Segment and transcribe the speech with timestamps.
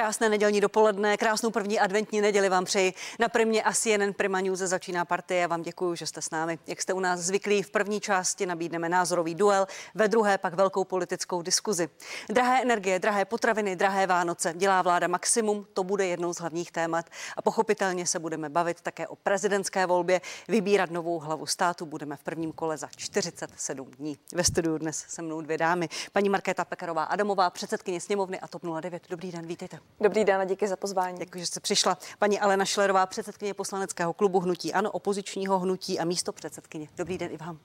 [0.00, 2.94] Krásné nedělní dopoledne, krásnou první adventní neděli vám přeji.
[3.18, 5.40] Na primě asi jeden Prima News začíná partie.
[5.40, 6.58] Já vám děkuji, že jste s námi.
[6.66, 10.84] Jak jste u nás zvyklí, v první části nabídneme názorový duel, ve druhé pak velkou
[10.84, 11.88] politickou diskuzi.
[12.28, 14.52] Drahé energie, drahé potraviny, drahé Vánoce.
[14.56, 17.06] Dělá vláda maximum, to bude jednou z hlavních témat.
[17.36, 20.20] A pochopitelně se budeme bavit také o prezidentské volbě.
[20.48, 24.18] Vybírat novou hlavu státu budeme v prvním kole za 47 dní.
[24.34, 25.88] Ve studiu dnes se mnou dvě dámy.
[26.12, 29.02] Paní Markéta Pekarová Adamová, předsedkyně sněmovny a TOP 09.
[29.10, 29.89] Dobrý den, vítejte.
[30.00, 31.18] Dobrý den a díky za pozvání.
[31.18, 31.98] Děkuji, že jste přišla.
[32.18, 36.88] Paní Alena Šlerová, předsedkyně poslaneckého klubu Hnutí Ano, opozičního hnutí a místo předsedkyně.
[36.96, 37.58] Dobrý den i vám.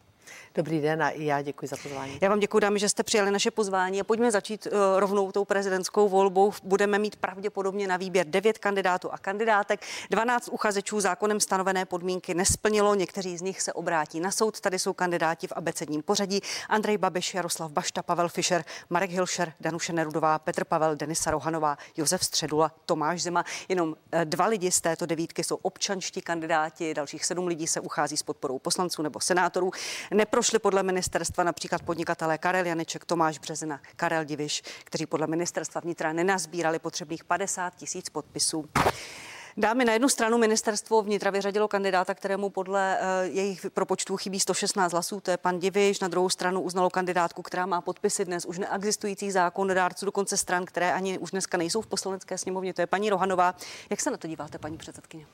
[0.55, 2.17] Dobrý den a i já děkuji za pozvání.
[2.21, 5.45] Já vám děkuji, dámy, že jste přijali naše pozvání a pojďme začít uh, rovnou tou
[5.45, 6.53] prezidentskou volbou.
[6.63, 9.79] Budeme mít pravděpodobně na výběr devět kandidátů a kandidátek.
[10.09, 14.59] 12 uchazečů zákonem stanovené podmínky nesplnilo, někteří z nich se obrátí na soud.
[14.59, 16.41] Tady jsou kandidáti v abecedním pořadí.
[16.69, 22.23] Andrej Babiš, Jaroslav Bašta, Pavel Fischer, Marek Hilšer, Danuše Nerudová, Petr Pavel, Denisa Rohanová, Josef
[22.23, 23.43] Středula, Tomáš Zima.
[23.69, 28.17] Jenom eh, dva lidi z této devítky jsou občanští kandidáti, dalších sedm lidí se uchází
[28.17, 29.71] s podporou poslanců nebo senátorů.
[30.15, 36.13] Neprošli podle ministerstva například podnikatelé Karel Janeček, Tomáš Březina, Karel Diviš, kteří podle ministerstva vnitra
[36.13, 38.65] nenazbírali potřebných 50 tisíc podpisů.
[39.57, 44.91] Dámy, na jednu stranu ministerstvo vnitra vyřadilo kandidáta, kterému podle uh, jejich propočtů chybí 116
[44.91, 45.99] hlasů, to je pan Diviš.
[45.99, 50.93] Na druhou stranu uznalo kandidátku, která má podpisy dnes už neexistujících zákonodárců, dokonce stran, které
[50.93, 53.55] ani už dneska nejsou v poslanecké sněmovně, to je paní Rohanová.
[53.89, 55.25] Jak se na to díváte, paní předsedkyně?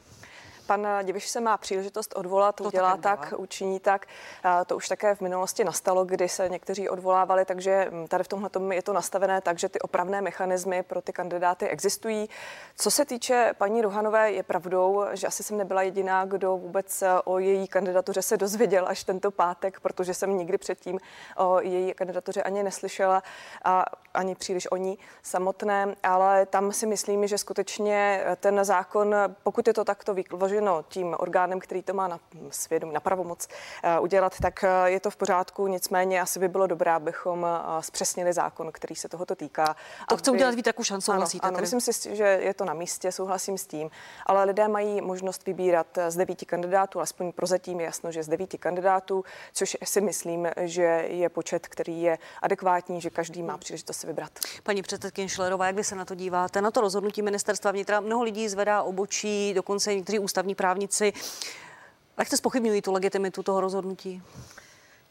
[0.71, 4.05] Pan Diviš se má příležitost odvolat, to udělá tak, učiní tak.
[4.65, 8.75] To už také v minulosti nastalo, kdy se někteří odvolávali, takže mm, tady v tomhle
[8.75, 12.29] je to nastavené tak, že ty opravné mechanismy pro ty kandidáty existují.
[12.77, 17.21] Co se týče paní Rohanové, je pravdou, že asi jsem nebyla jediná, kdo vůbec e,
[17.21, 20.99] o její kandidatuře se dozvěděl až tento pátek, protože jsem nikdy předtím
[21.37, 23.23] o její kandidatuře ani neslyšela
[23.63, 29.67] a ani příliš o ní samotné, ale tam si myslím, že skutečně ten zákon, pokud
[29.67, 33.47] je to takto vyložené, navrženo tím orgánem, který to má na svědom, na pravomoc
[33.83, 35.67] eh, udělat, tak eh, je to v pořádku.
[35.67, 39.75] Nicméně asi by bylo dobré, abychom eh, zpřesnili zákon, který se tohoto týká.
[40.09, 41.47] To chce udělat Vít Rakušan, souhlasíte?
[41.47, 43.91] Ano, ano myslím si, že je to na místě, souhlasím s tím,
[44.25, 48.57] ale lidé mají možnost vybírat z devíti kandidátů, alespoň prozatím je jasno, že z devíti
[48.57, 49.23] kandidátů,
[49.53, 54.31] což si myslím, že je počet, který je adekvátní, že každý má příležitost si vybrat.
[54.63, 56.61] Paní předsedkyně Šlerová, jak vy se na to díváte?
[56.61, 61.13] Na to rozhodnutí ministerstva vnitra mnoho lidí zvedá obočí, dokonce někteří ústavní právníci
[62.17, 64.21] lehce spochybňují tu legitimitu toho rozhodnutí.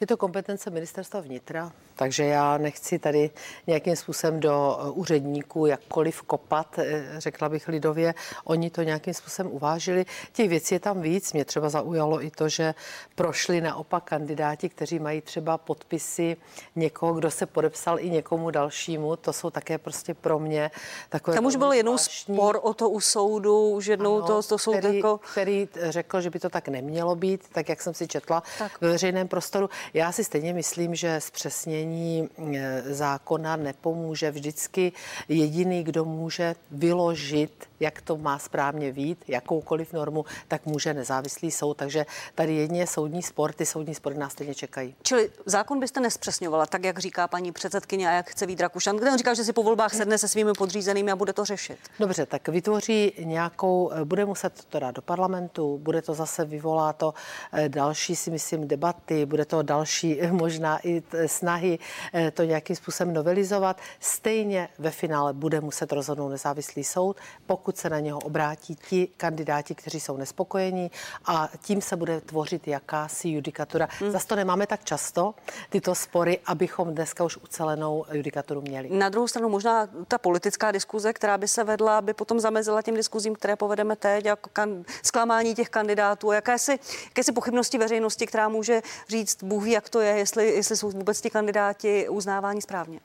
[0.01, 3.31] Je to kompetence ministerstva vnitra, takže já nechci tady
[3.67, 8.15] nějakým způsobem do eh, úředníků jakkoliv kopat, eh, řekla bych lidově.
[8.45, 10.07] Oni to nějakým způsobem uvážili.
[10.33, 11.33] Těch věcí je tam víc.
[11.33, 12.75] Mě třeba zaujalo i to, že
[13.15, 16.37] prošli naopak kandidáti, kteří mají třeba podpisy
[16.77, 19.17] někoho, kdo se podepsal i někomu dalšímu.
[19.17, 20.71] To jsou také prostě pro mě
[21.09, 21.35] takové.
[21.35, 24.77] Tam už byl jenom spor o to u soudu, už jednou ano, to, to soud
[24.77, 25.21] který, jako...
[25.33, 28.81] který řekl, že by to tak nemělo být, tak jak jsem si četla tak.
[28.81, 29.71] ve veřejném prostoru.
[29.95, 34.31] Já si stejně myslím, že zpřesnění e, zákona nepomůže.
[34.31, 34.93] Vždycky
[35.29, 41.77] jediný, kdo může vyložit, jak to má správně vít, jakoukoliv normu, tak může nezávislý soud.
[41.77, 44.95] Takže tady jedině soudní spor, ty soudní spory nás stejně čekají.
[45.03, 49.11] Čili zákon byste nespřesňovala, tak jak říká paní předsedkyně a jak chce Vít Rakušan, kde
[49.11, 51.79] on říká, že si po volbách sedne se svými podřízenými a bude to řešit.
[52.01, 56.93] Dobře, tak vytvoří nějakou, e, bude muset to dát do parlamentu, bude to zase vyvolá
[56.93, 57.15] to
[57.53, 59.80] e, další, si myslím, debaty, bude to další
[60.31, 61.79] možná i snahy
[62.15, 63.81] eh, to nějakým způsobem novelizovat.
[64.01, 69.75] Stejně ve finále bude muset rozhodnout nezávislý soud, pokud se na něho obrátí ti kandidáti,
[69.75, 70.91] kteří jsou nespokojení
[71.25, 73.89] a tím se bude tvořit jakási judikatura.
[74.01, 74.11] Hmm.
[74.11, 75.35] Zase to nemáme tak často,
[75.71, 78.91] tyto spory, abychom dneska už ucelenou judikaturu měli.
[78.91, 82.95] Na druhou stranu možná ta politická diskuze, která by se vedla, by potom zamezila těm
[82.95, 88.83] diskuzím, které povedeme teď, jako kan- zklamání těch kandidátů, jakési, jakési pochybnosti veřejnosti, která může
[89.09, 93.01] říct, Bůh ví, jak to je, jestli, jestli jsou vůbec ti kandidáti uznávání správně.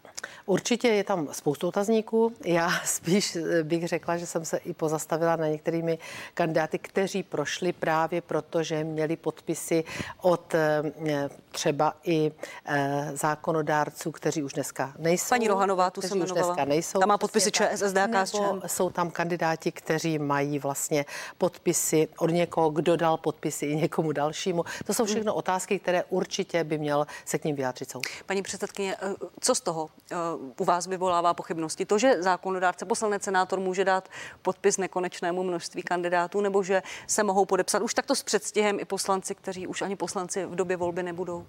[0.45, 2.33] Určitě je tam spoustu otazníků.
[2.45, 5.99] Já spíš bych řekla, že jsem se i pozastavila na některými
[6.33, 9.83] kandidáty, kteří prošli právě proto, že měli podpisy
[10.21, 12.31] od eh, třeba i
[12.65, 15.29] eh, zákonodárců, kteří už dneska nejsou.
[15.29, 16.99] Paní Rohanová, tu se už dneska nejsou.
[16.99, 18.61] Tam má podpisy ČSSD KSČM.
[18.67, 21.05] Jsou tam kandidáti, kteří mají vlastně
[21.37, 24.65] podpisy od někoho, kdo dal podpisy i někomu dalšímu.
[24.85, 25.37] To jsou všechno hmm.
[25.37, 28.03] otázky, které určitě by měl se k ním vyjádřit soud.
[28.25, 30.15] Paní předsedkyně, eh, co z toho eh,
[30.59, 31.85] u vás vyvolává pochybnosti?
[31.85, 34.09] To, že zákonodárce, poslanec, senátor může dát
[34.41, 39.35] podpis nekonečnému množství kandidátů, nebo že se mohou podepsat už takto s předstihem i poslanci,
[39.35, 41.45] kteří už ani poslanci v době volby nebudou?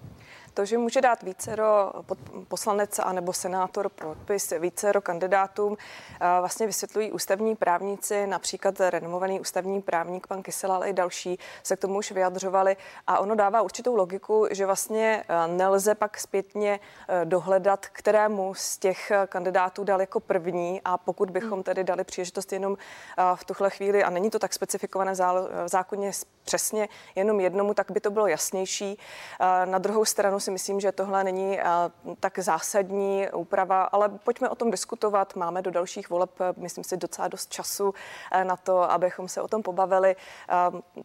[0.56, 1.93] To, že může dát vícero
[2.49, 5.76] poslanec a nebo senátor podpis vícero kandidátům,
[6.41, 11.81] vlastně vysvětlují ústavní právníci, například renomovaný ústavní právník pan Kysela, ale i další se k
[11.81, 12.76] tomu už vyjadřovali
[13.06, 16.81] a ono dává určitou logiku, že vlastně nelze pak zpětně
[17.25, 22.76] dohledat, kterému z těch kandidátů dal jako první a pokud bychom tedy dali příležitost jenom
[23.35, 26.11] v tuhle chvíli, a není to tak specifikované v zákoně
[26.44, 28.99] přesně jenom jednomu, tak by to bylo jasnější.
[29.64, 31.58] Na druhou stranu si myslím, že tohle není
[32.20, 35.37] tak zásadní úprava, ale pojďme o tom diskutovat.
[35.37, 37.94] Máme do dalších voleb, myslím si, docela dost času
[38.43, 40.16] na to, abychom se o tom pobavili.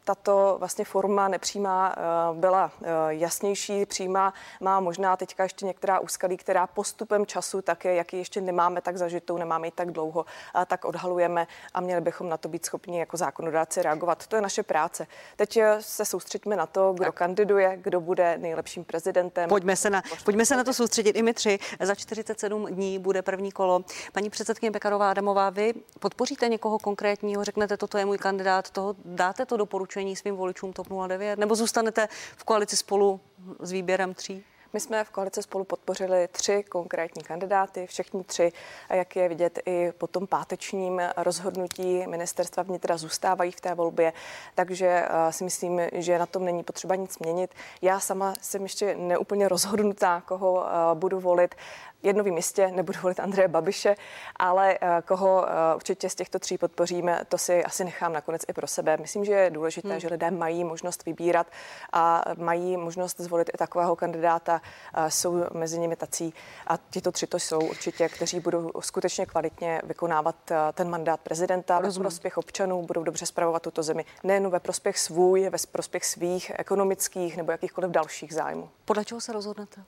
[0.03, 1.95] Tato vlastně forma nepřímá
[2.33, 2.71] byla
[3.09, 8.41] jasnější, přímá má možná teďka ještě některá úskalí, která postupem času také, jak ji ještě
[8.41, 10.25] nemáme tak zažitou, nemáme ji tak dlouho,
[10.65, 14.27] tak odhalujeme a měli bychom na to být schopni jako zákonodáci reagovat.
[14.27, 15.07] To je naše práce.
[15.35, 17.15] Teď eh, se soustředíme na to, kdo tak.
[17.15, 19.30] kandiduje, kdo bude nejlepším prezidentem.
[19.49, 21.59] Pojďme se, na, pojďme se na to soustředit i my tři.
[21.79, 23.83] Za 47 dní bude první kolo.
[24.13, 29.45] Paní předsedkyně Pekarová Adamová, vy podpoříte někoho konkrétního, řeknete, toto je můj kandidát, toho dáte
[29.45, 32.07] to doporučení svým voličům TOP 09, nebo zůstanete
[32.37, 33.19] v koalici spolu
[33.59, 34.43] s výběrem tří?
[34.73, 38.51] My jsme v koalici spolu podpořili tři konkrétní kandidáty, všechny tři,
[38.89, 44.13] jak je vidět i po tom pátečním rozhodnutí ministerstva vnitra zůstávají v té volbě,
[44.56, 47.51] takže eh, si myslím, že na tom není potřeba nic měnit.
[47.81, 51.56] Já sama jsem ještě neúplně rozhodnutá, koho eh, budu volit
[52.03, 53.95] jednovým místě nebudu volit Andreje Babiše,
[54.36, 58.53] ale eh, koho eh, určitě z těchto tří podpoříme, to si asi nechám nakonec i
[58.53, 58.98] pro sebe.
[58.98, 60.00] Myslím, že je důležité, hmm.
[60.00, 61.48] že lidé mají možnost vybírat
[61.94, 64.62] a mají možnost zvolit i takového kandidáta.
[64.94, 66.33] Eh, jsou mezi nimi tací
[66.68, 70.36] a tito tři to jsou určitě, kteří budou skutečně kvalitně vykonávat
[70.74, 72.03] ten mandát prezidenta Rozumím.
[72.03, 76.51] ve prospěch občanů, budou dobře zpravovat tuto zemi nejen ve prospěch svůj, ve prospěch svých
[76.56, 78.69] ekonomických nebo jakýchkoliv dalších zájmů.
[78.86, 79.81] Podle čeho se rozhodnete?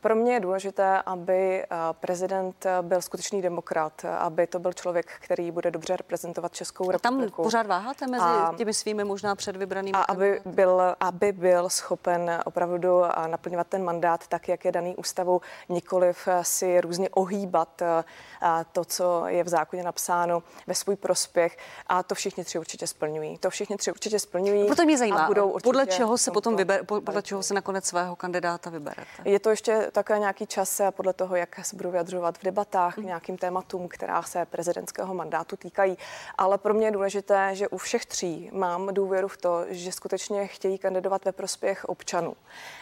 [0.00, 1.53] Pro mě je důležité, aby
[1.92, 7.36] Prezident byl skutečný demokrat, aby to byl člověk, který bude dobře reprezentovat Českou republiku.
[7.36, 9.98] Tam pořád váháte mezi a, těmi svými možná předvybranými?
[9.98, 15.40] A aby byl, aby byl schopen opravdu naplňovat ten mandát tak, jak je daný ústavou,
[15.68, 17.82] nikoliv si různě ohýbat
[18.72, 21.56] to, co je v zákoně napsáno ve svůj prospěch.
[21.86, 23.38] A to všichni tři určitě splňují.
[23.38, 24.66] To všichni tři určitě splňují.
[24.66, 28.70] Proto mě zajímá, budou podle čeho se potom vyber, podle čeho se nakonec svého kandidáta
[28.70, 29.02] vyberete?
[29.24, 32.98] Je to ještě také nějaký čas podle toho, jak se budu vyjadřovat v debatách k
[32.98, 33.06] mm.
[33.06, 35.98] nějakým tématům, která se prezidentského mandátu týkají.
[36.38, 40.46] Ale pro mě je důležité, že u všech tří mám důvěru v to, že skutečně
[40.46, 42.36] chtějí kandidovat ve prospěch občanů.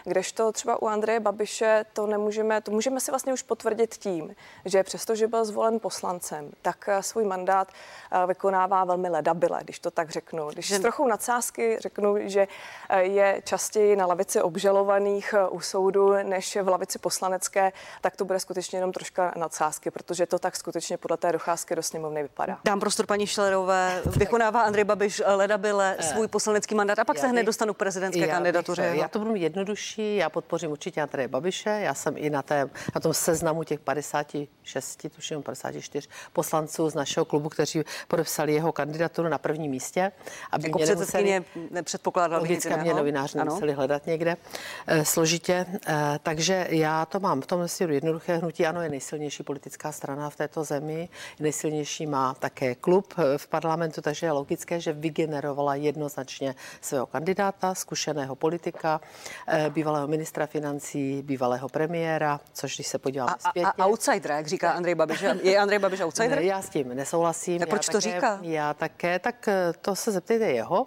[0.04, 4.82] Kdežto třeba u Andreje Babiše to nemůžeme, to můžeme si vlastně už potvrdit tím, že
[4.82, 9.90] přesto, že byl zvolen poslancem, tak eh, svůj mandát eh, vykonává velmi ledabile, když to
[9.90, 10.48] tak řeknu.
[10.48, 12.48] Když s trochou nadsázky řeknu, že
[12.88, 18.40] eh, je častěji na lavici obžalovaných u soudu než v lavici poslanecké, tak to bude
[18.40, 22.58] skutečně jenom troška nadsázky, protože to tak skutečně podle té docházky do sněmovny vypadá.
[22.64, 24.02] Dám prostor paní Šlerové.
[24.16, 28.26] Vykonává Andrej Babiš ledabile svůj poslanecký mandát a pak já se hned dostanu k prezidentské
[28.26, 28.90] já kandidatuře.
[28.90, 31.70] Bych, já to budu jednodušší, já podpořím určitě Andreje Babiše.
[31.70, 37.24] Já jsem i na, té, na tom seznamu těch 56, tuším 54 poslanců z našeho
[37.24, 40.12] klubu, kteří podepsali jeho kandidaturu na prvním místě.
[40.52, 44.36] Aby jako mě předsedkyně nepředpokládal Logicky mě novináři nemuseli hledat někde
[44.86, 45.66] e, složitě.
[45.86, 48.40] E, takže já to mám v tom směru jednoduché.
[48.42, 51.08] Hnutí ano je nejsilnější politická strana v této zemi.
[51.40, 57.74] Nejsilnější má také klub eh, v parlamentu, takže je logické, že vygenerovala jednoznačně svého kandidáta,
[57.74, 59.00] zkušeného politika,
[59.68, 63.72] bývalého ministra financí, bývalého premiéra, což když se podíváme zpětně.
[63.78, 65.24] A, a outsider, jak říká Andrej Babiš.
[65.42, 66.38] Je Andrej Babiš outsider?
[66.38, 67.58] Ne, já s tím nesouhlasím.
[67.58, 68.38] Tak proč já to také, říká?
[68.42, 70.86] Já také, tak eh, to se zeptejte jeho.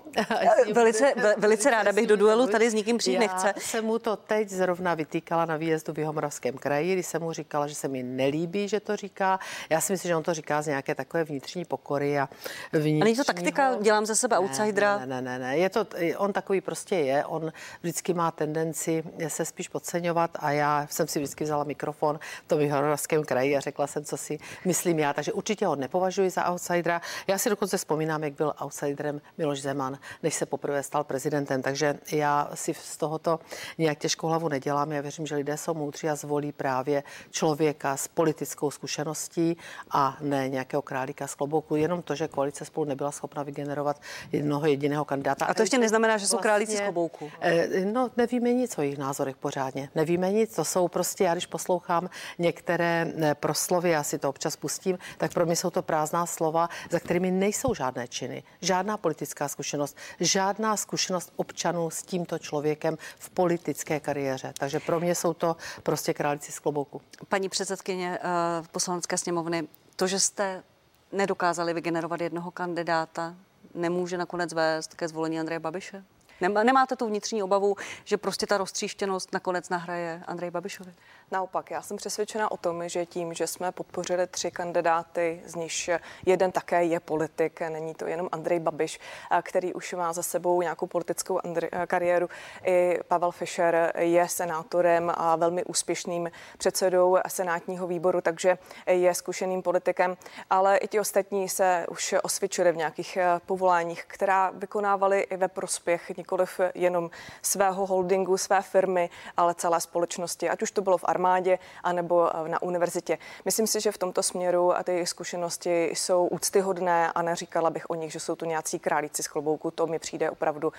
[0.74, 3.48] velice, velice ráda bych do duelu tady s nikým přijít nechce.
[3.48, 7.32] Já jsem mu to teď zrovna vytýkala na výjezdu v Jihomoravském kraji, kdy jsem mu
[7.32, 9.40] říkala, že se mi nelíbí, že to říká.
[9.70, 12.30] Já si myslím, že on to říká z nějaké takové vnitřní pokory a
[12.72, 13.02] vnitřního...
[13.02, 14.98] A není to taktika, dělám ze sebe outsidera?
[14.98, 15.86] Ne, ne, ne, ne, je to,
[16.18, 21.20] on takový prostě je, on vždycky má tendenci se spíš podceňovat a já jsem si
[21.20, 25.14] vždycky vzala mikrofon v tom Jihomoravském kraji a řekla jsem, co si myslím já.
[25.14, 27.02] Takže určitě ho nepovažuji za outsidera.
[27.28, 31.62] Já si dokonce vzpomínám, jak byl outsiderem Miloš Zeman, než se poprvé stal prezidentem.
[31.62, 33.40] Takže já si z tohoto
[33.78, 34.92] nějak těžkou hlavu nedělám.
[34.92, 39.58] Já věřím, že lidé jsou moudří a zvolí právě člověka s politickou zkušeností
[39.91, 41.75] a ne nějakého králíka z klobouku.
[41.75, 44.01] Jenom to, že koalice spolu nebyla schopna vygenerovat
[44.32, 45.46] jednoho jediného kandidáta.
[45.46, 47.32] A to ještě neznamená, že jsou vlastně, králíci z klobouku.
[47.41, 49.89] Eh, no, nevíme nic o jejich názorech pořádně.
[49.96, 50.55] Nevíme nic.
[50.55, 55.34] To jsou prostě, já když poslouchám některé eh, proslovy, já si to občas pustím, tak
[55.34, 60.77] pro mě jsou to prázdná slova, za kterými nejsou žádné činy, žádná politická zkušenost, žádná
[60.77, 64.53] zkušenost občanů s tímto člověkem v politické kariéře.
[64.58, 67.01] Takže pro mě jsou to prostě králíci z klobouku.
[67.29, 70.63] Paní předsedkyně uh, poslanecké sněmovny, to, že jste
[71.12, 73.36] nedokázali vygenerovat jednoho kandidáta,
[73.74, 76.03] nemůže nakonec vést ke zvolení Andreje Babiše?
[76.42, 80.94] Nemáte tu vnitřní obavu, že prostě ta roztříštěnost nakonec nahraje Andrej Babišovi?
[81.32, 85.89] Naopak, já jsem přesvědčena o tom, že tím, že jsme podpořili tři kandidáty, z nich
[86.25, 89.00] jeden také je politik, není to jenom Andrej Babiš,
[89.42, 91.39] který už má za sebou nějakou politickou
[91.88, 92.30] kariéru.
[92.65, 100.18] I Pavel Fischer je senátorem a velmi úspěšným předsedou senátního výboru, takže je zkušeným politikem,
[100.50, 106.12] ale i ti ostatní se už osvědčili v nějakých povoláních, která vykonávali i ve prospěch
[106.25, 107.10] nikoliv jenom
[107.41, 112.50] svého holdingu, své firmy, ale celé společnosti, ať už to bylo v armádě anebo eh,
[112.50, 113.17] na univerzitě.
[113.46, 117.96] Myslím si, že v tomto směru a ty zkušenosti jsou úctyhodné a neříkala bych o
[117.96, 119.72] nich, že jsou to nějací králíci z klobouku.
[119.72, 120.74] To mi přijde opravdu uh,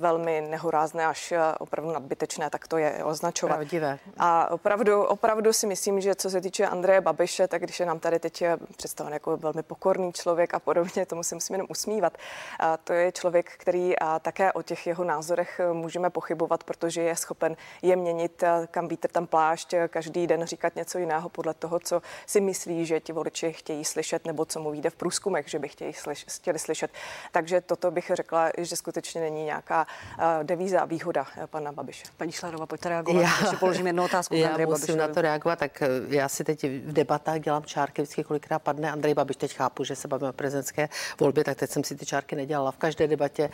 [0.00, 3.56] velmi nehorázné, až uh, opravdu nadbytečné, tak to je označovat.
[3.56, 3.98] Pravdivé.
[4.18, 7.98] A opravdu, opravdu si myslím, že co se týče Andreje Babiše, tak když je nám
[7.98, 8.44] tady teď
[8.76, 12.18] představen jako velmi pokorný člověk a podobně, tomu se musím jenom usmívat.
[12.60, 17.16] A to je člověk, který a také o těch jeho názorech můžeme pochybovat, protože je
[17.16, 21.54] schopen je měnit, kam vítr tam pláž, zvlášť eh, každý den říkat něco jiného podle
[21.54, 25.48] toho, co si myslí, že ti voliči chtějí slyšet, nebo co mu vyjde v průzkumech,
[25.48, 26.90] že by chtěli, slyš, chtěli slyšet.
[27.32, 32.04] Takže toto bych řekla, že skutečně není nějaká uh, devíza a výhoda pana Babiše.
[32.16, 33.22] Paní Šlarová, pojďte reagovat.
[33.22, 34.34] Já, ještě položím jednu otázku.
[34.34, 35.08] Já Andrej musím Babišovi.
[35.08, 39.14] na to reagovat, tak já si teď v debatách dělám čárky, vždycky kolikrát padne Andrej
[39.14, 40.88] Babiš, teď chápu, že se bavíme o prezidentské
[41.20, 42.70] volbě, tak teď jsem si ty čárky nedělala.
[42.70, 43.50] V každé debatě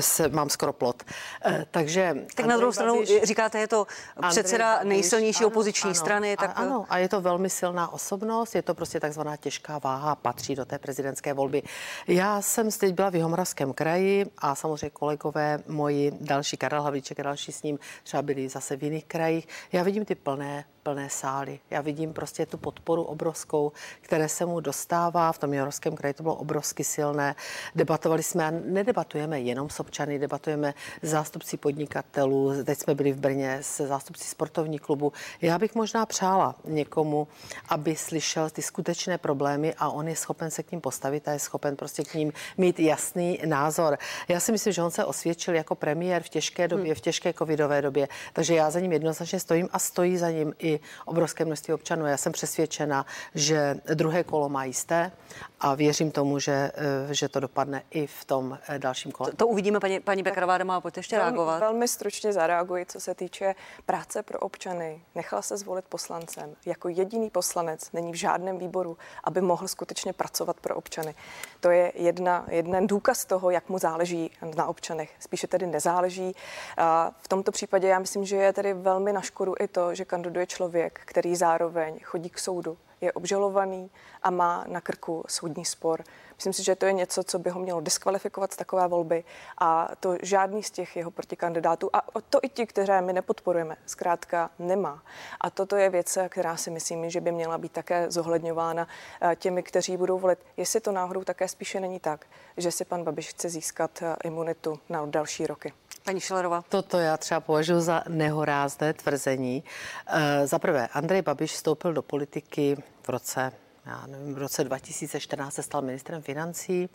[0.00, 1.02] se mám skoro plot.
[1.46, 3.86] Uh, takže tak Andrej na druhou stranu Babiš, říkáte, je to
[4.30, 6.36] předseda nejsilnější nejsilnější ano, opoziční ano, strany.
[6.36, 6.50] Tak...
[6.50, 10.54] A, ano, a je to velmi silná osobnost, je to prostě takzvaná těžká váha, patří
[10.54, 11.62] do té prezidentské volby.
[12.06, 17.22] Já jsem teď byla v Jihomoravském kraji a samozřejmě kolegové moji, další Karel Havlíček a
[17.22, 19.48] další s ním třeba byli zase v jiných krajích.
[19.72, 21.60] Já vidím ty plné plné sály.
[21.70, 25.32] Já vidím prostě tu podporu obrovskou, které se mu dostává.
[25.32, 27.34] V tom Jorovském kraji to bylo obrovsky silné.
[27.74, 32.64] Debatovali jsme a nedebatujeme jenom s občany, debatujeme s zástupci podnikatelů.
[32.64, 35.12] Teď jsme byli v Brně s zástupci sportovní klubu.
[35.40, 37.28] Já bych možná přála někomu,
[37.68, 41.38] aby slyšel ty skutečné problémy a on je schopen se k ním postavit a je
[41.38, 43.98] schopen prostě k ním mít jasný názor.
[44.28, 47.82] Já si myslím, že on se osvědčil jako premiér v těžké době, v těžké covidové
[47.82, 50.69] době, takže já za ním jednoznačně stojím a stojí za ním i
[51.04, 52.06] obrovské množství občanů.
[52.06, 55.12] Já jsem přesvědčena, že druhé kolo má jisté
[55.60, 59.30] a věřím tomu, že, eh, že to dopadne i v tom eh, dalším kole.
[59.30, 61.58] To, to uvidíme, paní, paní Bekarová, má pojďte ještě reagovat.
[61.58, 63.54] Velmi stručně zareaguji, co se týče
[63.86, 65.02] práce pro občany.
[65.14, 66.54] Nechala se zvolit poslancem.
[66.66, 71.14] Jako jediný poslanec není v žádném výboru, aby mohl skutečně pracovat pro občany.
[71.60, 75.10] To je jedna, jeden důkaz toho, jak mu záleží na občanech.
[75.20, 76.34] Spíše tedy nezáleží.
[76.76, 80.04] A v tomto případě já myslím, že je tedy velmi na škodu i to, že
[80.04, 80.59] kandiduje člověk,
[81.04, 83.90] který zároveň chodí k soudu, je obžalovaný
[84.22, 86.04] a má na krku soudní spor.
[86.36, 89.24] Myslím si, že to je něco, co by ho mělo diskvalifikovat z takové volby
[89.58, 94.50] a to žádný z těch jeho protikandidátů a to i ti, které my nepodporujeme, zkrátka
[94.58, 95.02] nemá.
[95.40, 98.88] A toto je věc, která si myslím, že by měla být také zohledňována
[99.20, 100.38] eh, těmi, kteří budou volit.
[100.56, 102.26] Jestli to náhodou také spíše není tak,
[102.56, 105.72] že si pan Babiš chce získat eh, imunitu na další roky.
[106.10, 106.64] Paní Šilerová.
[106.68, 109.64] Toto já třeba považuji za nehorázné tvrzení.
[110.06, 113.52] E, za prvé, Andrej Babiš vstoupil do politiky v roce
[113.86, 116.88] já nevím, v roce 2014 se stal ministrem financí,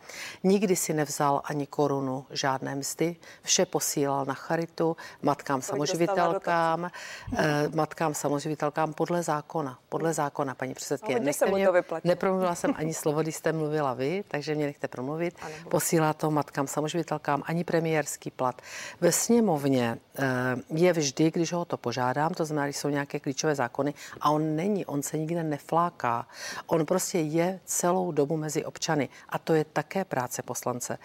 [0.44, 6.92] nikdy si nevzal ani korunu žádné mzdy, vše posílal na charitu, matkám samoživitelkám,
[7.38, 11.20] eh, matkám samoživitelkám podle zákona, podle zákona, paní předsedkyně.
[11.20, 11.68] Nechte mě,
[12.04, 15.36] nepromluvila jsem ani slovo, když jste mluvila vy, takže mě nechte promluvit.
[15.70, 18.62] Posílá to matkám samoživitelkám ani premiérský plat.
[19.02, 20.24] Ve sněmovně eh,
[20.70, 24.56] je vždy, když ho to požádám, to znamená, když jsou nějaké klíčové zákony, a on
[24.56, 26.28] není, on se nikde nefláká.
[26.68, 30.98] On On prostě je celou dobu mezi občany a to je také práce poslance.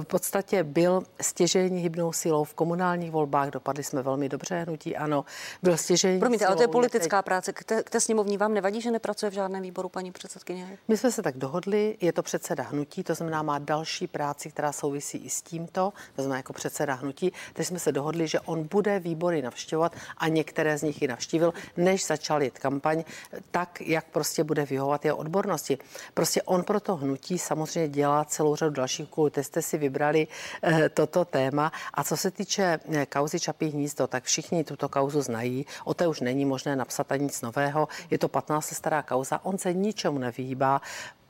[0.00, 5.24] V podstatě byl stěžení hybnou silou v komunálních volbách, dopadli jsme velmi dobře, hnutí ano,
[5.62, 7.24] byl stěžení Promiňte, ale to je politická teď...
[7.24, 7.52] práce.
[7.52, 10.78] K té, k té sněmovní vám nevadí, že nepracuje v žádném výboru, paní předsedkyně?
[10.88, 14.72] My jsme se tak dohodli, je to předseda hnutí, to znamená má další práci, která
[14.72, 18.68] souvisí i s tímto, to znamená jako předseda hnutí, teď jsme se dohodli, že on
[18.68, 23.04] bude výbory navštěvovat a některé z nich i navštívil, než začal jít kampaň,
[23.50, 25.78] tak, jak prostě bude vyhovovat jeho odbornosti.
[26.14, 29.30] Prostě on pro to hnutí samozřejmě dělá celou řadu dalších úkolů.
[29.30, 30.26] Teď jste si vybrali
[30.62, 31.72] eh, toto téma.
[31.94, 35.66] A co se týče eh, kauzy Čapí hnízdo, tak všichni tuto kauzu znají.
[35.84, 37.88] O té už není možné napsat ani nic nového.
[38.10, 39.40] Je to 15 stará kauza.
[39.44, 40.80] On se ničemu nevyhýbá.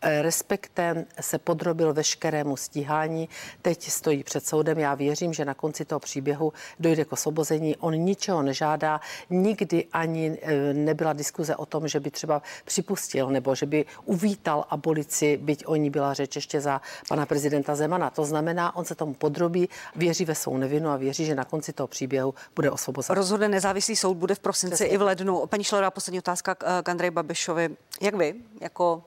[0.02, 3.28] Eh, respektem se podrobil veškerému stíhání.
[3.62, 4.78] Teď stojí před soudem.
[4.78, 7.76] Já věřím, že na konci toho příběhu dojde k osvobození.
[7.76, 9.00] On ničeho nežádá.
[9.31, 14.64] Nikdy ani eh, nebyla diskuze o tom, že by třeba připustil nebo že by uvítal
[14.71, 18.11] abolici, byť o ní byla řeč ještě za pana prezidenta Zemana.
[18.11, 21.73] To znamená, on se tomu podrobí, věří ve svou nevinu a věří, že na konci
[21.73, 23.17] toho příběhu bude osvobozen.
[23.17, 24.95] Rozhodne nezávislý soud bude v prosinci Přesně.
[24.95, 25.47] i v lednu.
[25.47, 27.76] Paní Šlerová, poslední otázka k Andrej Babišovi.
[28.00, 29.02] Jak vy, jako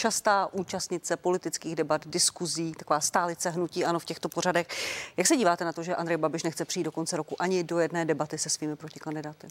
[0.00, 4.66] častá účastnice politických debat, diskuzí, taková stálice hnutí ano v těchto pořadech.
[5.16, 7.78] Jak se díváte na to, že Andrej Babiš nechce přijít do konce roku ani do
[7.78, 9.48] jedné debaty se svými protikandidáty?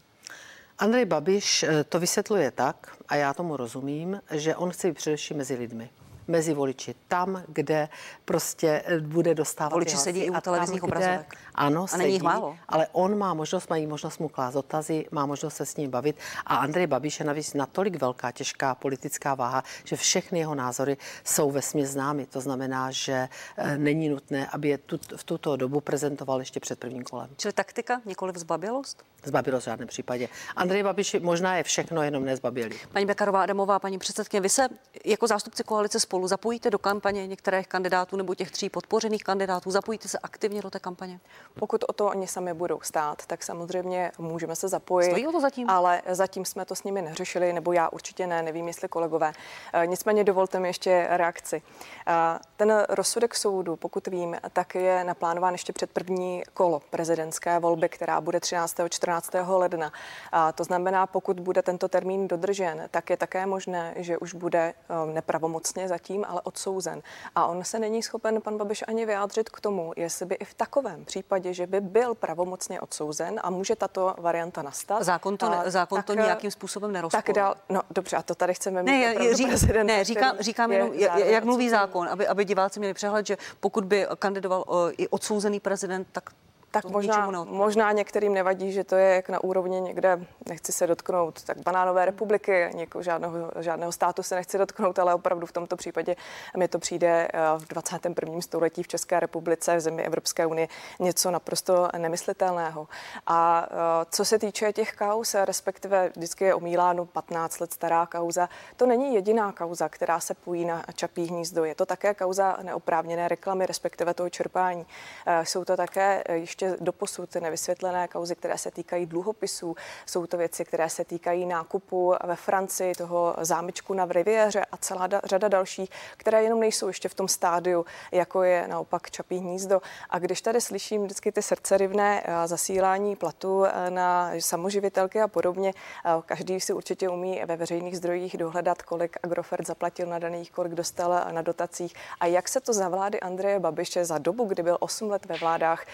[0.77, 5.37] Andrej Babiš eh, to vysvětluje tak, a já tomu rozumím, že on chce být především
[5.37, 5.89] mezi lidmi
[6.29, 6.95] mezi voliči.
[7.07, 7.89] Tam, kde
[8.25, 11.35] prostě eh, bude dostávat Voliči sedí i u televizních obrazovek.
[11.55, 12.57] Ano, a není jich málo.
[12.67, 16.15] Ale on má možnost, mají možnost mu klást dotazy, má možnost se s ním bavit.
[16.45, 21.51] A Andrej Babiš je navíc natolik velká, těžká politická váha, že všechny jeho názory jsou
[21.51, 22.25] ve známy.
[22.25, 26.79] To znamená, že e, není nutné, aby je tu, v tuto dobu prezentoval ještě před
[26.79, 27.29] prvním kolem.
[27.37, 29.03] Čili taktika, nikoli zbabilost?
[29.23, 30.29] Zbabilost v žádném případě.
[30.55, 32.75] Andrej Babiš možná je všechno, jenom nezbabilý.
[32.91, 34.67] Paní Bekarová Adamová, paní předsedkyně, vy se
[35.05, 39.71] jako zástupci koalice spolu zapojíte do kampaně některých kandidátů nebo těch tří podpořených kandidátů?
[39.71, 41.19] Zapojíte se aktivně do té kampaně?
[41.59, 45.05] Pokud o to oni sami budou stát, tak samozřejmě můžeme se zapojit.
[45.05, 45.69] Stojí o to zatím?
[45.69, 49.31] Ale zatím jsme to s nimi neřešili, nebo já určitě ne, nevím, jestli kolegové.
[49.73, 51.61] E, nicméně dovolte mi ještě reakci.
[52.07, 57.89] E, ten rozsudek soudu, pokud vím, tak je naplánován ještě před první kolo prezidentské volby,
[57.89, 58.75] která bude 13.
[58.89, 59.31] 14.
[59.47, 59.91] ledna.
[60.31, 64.73] A to znamená, pokud bude tento termín dodržen, tak je také možné, že už bude
[65.13, 67.01] nepravomocně zatím, ale odsouzen.
[67.35, 70.53] A on se není schopen, pan Babiš, ani vyjádřit k tomu, jestli by i v
[70.53, 75.03] takovém případě že by byl pravomocně odsouzen a může tato varianta nastat.
[75.03, 77.23] Zákon to, ne, zákon tak, to nějakým způsobem nerozporuje.
[77.23, 79.47] Tak dál, no dobře, a to tady chceme mít ne, řík,
[79.83, 84.07] ne, říkám, říkám jenom, jak mluví zákon, aby, aby diváci měli přehled, že pokud by
[84.19, 84.65] kandidoval
[84.97, 86.29] i odsouzený prezident, tak
[86.71, 91.43] tak možná, možná některým nevadí, že to je jak na úrovni někde, nechci se dotknout,
[91.43, 96.15] tak banánové republiky, někoho, žádného, žádného státu se nechci dotknout, ale opravdu v tomto případě
[96.57, 98.41] mi to přijde eh, v 21.
[98.41, 100.67] století v České republice, v zemi Evropské unie,
[100.99, 102.87] něco naprosto nemyslitelného.
[103.27, 108.49] A eh, co se týče těch kauz, respektive vždycky je omíláno 15 let stará kauza,
[108.75, 111.63] to není jediná kauza, která se pojí na čapí hnízdo.
[111.63, 114.85] Je to také kauza neoprávněné reklamy, respektive toho čerpání.
[115.25, 119.75] Eh, jsou to také ještě ještě doposud nevysvětlené kauzy, které se týkají dluhopisů.
[120.05, 125.07] Jsou to věci, které se týkají nákupu ve Francii, toho zámečku na Riviéře a celá
[125.07, 129.81] da, řada dalších, které jenom nejsou ještě v tom stádiu, jako je naopak Čapí hnízdo.
[130.09, 135.73] A když tady slyším vždycky ty srdcerivné eh, zasílání platu eh, na samoživitelky a podobně,
[136.05, 140.73] eh, každý si určitě umí ve veřejných zdrojích dohledat, kolik Agrofert zaplatil na daných, kolik
[140.73, 144.77] dostal na dotacích a jak se to za vlády Andreje Babiše za dobu, kdy byl
[144.79, 145.85] 8 let ve vládách,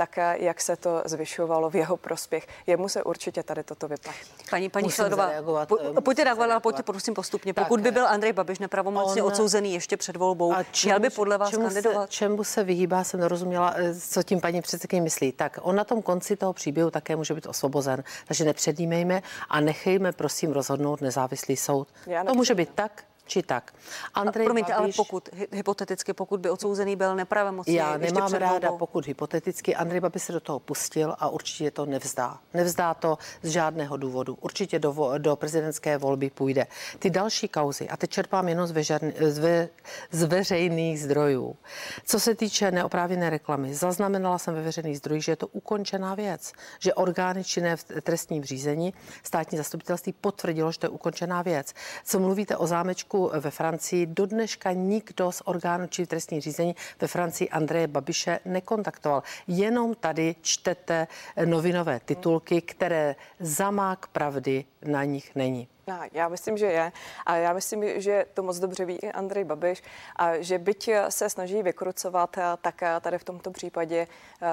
[0.00, 2.46] tak jak se to zvyšovalo v jeho prospěch.
[2.66, 4.18] Jemu se určitě tady toto vyplatí.
[4.50, 5.30] Paní, paní Šledová,
[5.68, 7.54] po, eh, pojďte reagovat, ale pojďte prosím postupně.
[7.54, 11.00] Tak, Pokud by byl Andrej Babiš nepravomocně on, odsouzený ještě před volbou, a čemu, měl
[11.00, 12.10] by podle vás čemu kandidovat?
[12.10, 15.32] Se, čemu se vyhýbá, jsem nerozuměla, eh, co tím paní předsedkyně myslí.
[15.32, 18.04] Tak on na tom konci toho příběhu také může být osvobozen.
[18.26, 21.88] Takže nepředjímejme a nechejme prosím rozhodnout nezávislý soud.
[22.26, 23.70] to může být tak, či tak.
[24.14, 27.74] Andrej Promiňte, Babiš, ale pokud, hypoteticky, pokud by odsouzený byl nepravomocný.
[27.74, 29.76] Já nemám ráda, pokud hypoteticky.
[29.76, 32.38] Andrej Babiš se do toho pustil a určitě to nevzdá.
[32.54, 34.38] Nevzdá to z žádného důvodu.
[34.40, 36.66] Určitě do, do prezidentské volby půjde.
[36.98, 39.68] Ty další kauzy, a teď čerpám jenom z, vežer, z, ve,
[40.10, 41.56] z veřejných zdrojů.
[42.04, 46.52] Co se týče neoprávněné reklamy, zaznamenala jsem ve veřejných zdrojích, že je to ukončená věc,
[46.78, 51.74] že orgány činné v trestním řízení, státní zastupitelství potvrdilo, že to je ukončená věc.
[52.04, 54.06] Co mluvíte o zámečku Ve Francii.
[54.06, 59.22] Do dneška nikdo z orgánů či trestní řízení ve Francii Andreje Babiše nekontaktoval.
[59.46, 61.06] Jenom tady čtete
[61.44, 65.68] novinové titulky, které zamák pravdy na nich není.
[66.12, 66.92] Já myslím, že je.
[67.26, 69.82] A já myslím, že to moc dobře ví i Andrej Babiš.
[70.16, 74.06] A že byť se snaží vykrucovat, tak tady v tomto případě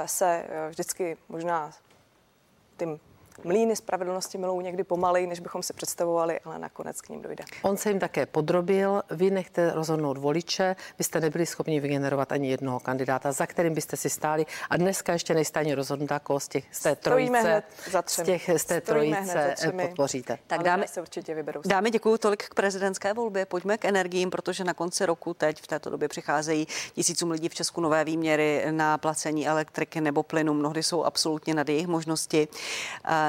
[0.06, 1.72] se vždycky možná
[2.78, 3.00] tím
[3.44, 7.44] mlíny spravedlnosti milou někdy pomalej, než bychom si představovali, ale nakonec k ním dojde.
[7.62, 12.50] On se jim také podrobil, vy nechte rozhodnout voliče, vy jste nebyli schopni vygenerovat ani
[12.50, 16.48] jednoho kandidáta, za kterým byste si stáli a dneska ještě nejste ani rozhodnutá, koho z,
[16.48, 20.38] těch, z té trojice, za z, těch, z té trojice podpoříte.
[20.48, 21.62] Tak dáme, se určitě vyberou.
[21.66, 25.68] Dáme děkuji tolik k prezidentské volbě, pojďme k energiím, protože na konci roku teď v
[25.68, 30.84] této době přicházejí tisícům lidí v Česku nové výměry na placení elektriky nebo plynu, mnohdy
[30.84, 32.48] jsou absolutně nad jejich možnosti.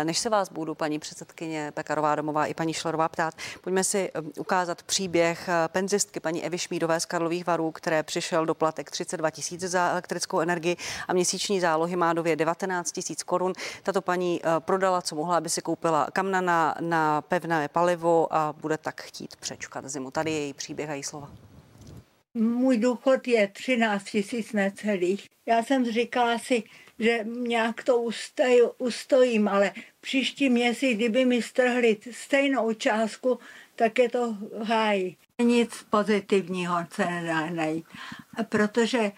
[0.04, 4.32] Než se vás budu, paní předsedkyně Pekarová domová i paní Šlerová ptát, pojďme si um,
[4.38, 9.60] ukázat příběh uh, penzistky paní Evy Šmídové z Karlových varů, které přišel doplatek 32 tisíc
[9.60, 10.76] za elektrickou energii
[11.08, 13.52] a měsíční zálohy má dově 19 tisíc korun.
[13.82, 18.54] Tato paní uh, prodala, co mohla, aby si koupila kamna na, na pevné palivo a
[18.60, 20.10] bude tak chtít přečkat zimu.
[20.10, 21.30] Tady je její příběh a její slova.
[22.34, 25.26] Můj důchod je 13 tisíc necelých.
[25.46, 26.62] Já jsem říkala si,
[26.98, 33.38] že nějak to ustoj, ustojím, ale příští měsíc, kdyby mi strhli stejnou částku,
[33.76, 35.14] tak je to háj.
[35.42, 37.86] Nic pozitivního se nedá najít,
[38.48, 39.12] protože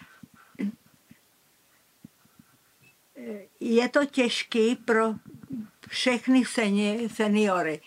[3.59, 5.13] je to těžký pro
[5.87, 6.43] všechny
[7.07, 7.81] seniory.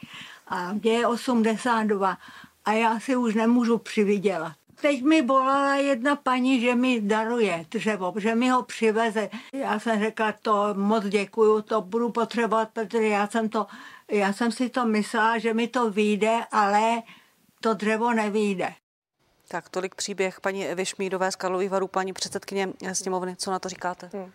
[0.46, 2.18] A mě je 82
[2.64, 8.14] a já si už nemůžu přivydělat teď mi volala jedna paní, že mi daruje dřevo,
[8.16, 9.30] že mi ho přiveze.
[9.52, 13.66] Já jsem řekla, to moc děkuju, to budu potřebovat, protože já jsem, to,
[14.10, 17.02] já jsem si to myslela, že mi to vyjde, ale
[17.60, 18.74] to dřevo nevyjde.
[19.48, 23.36] Tak tolik příběh paní Evy Šmídové z Karlových varů, paní předsedkyně sněmovny.
[23.36, 24.10] Co na to říkáte?
[24.12, 24.32] Hmm.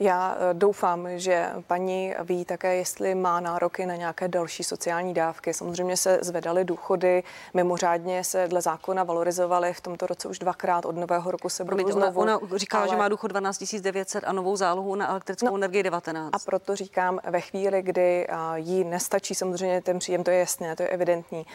[0.00, 5.54] Já eh, doufám, že paní ví také, jestli má nároky na nějaké další sociální dávky.
[5.54, 7.22] Samozřejmě se zvedaly důchody,
[7.54, 10.84] mimořádně se dle zákona valorizovaly v tomto roce už dvakrát.
[10.84, 12.20] Od nového roku se budou znovu.
[12.20, 12.90] Ona říkala, ale...
[12.90, 16.30] že má důchod 12 900 a novou zálohu na elektrickou no, energii 19.
[16.32, 20.76] A proto říkám, ve chvíli, kdy eh, jí nestačí samozřejmě ten příjem, to je jasné,
[20.76, 21.46] to je evidentní,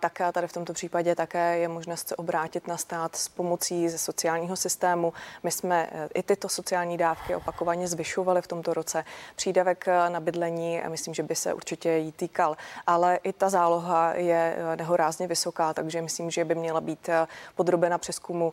[0.00, 3.98] tak tady v tomto případě také je možnost se obrátit na stát s pomocí ze
[3.98, 5.12] sociálního systému.
[5.42, 9.04] My jsme eh, i tyto sociální dávky opakovaně výrazně zvyšovaly v tomto roce.
[9.36, 14.56] Přídavek na bydlení, myslím, že by se určitě jí týkal, ale i ta záloha je
[14.76, 17.08] nehorázně vysoká, takže myslím, že by měla být
[17.54, 18.52] podrobena přeskumu.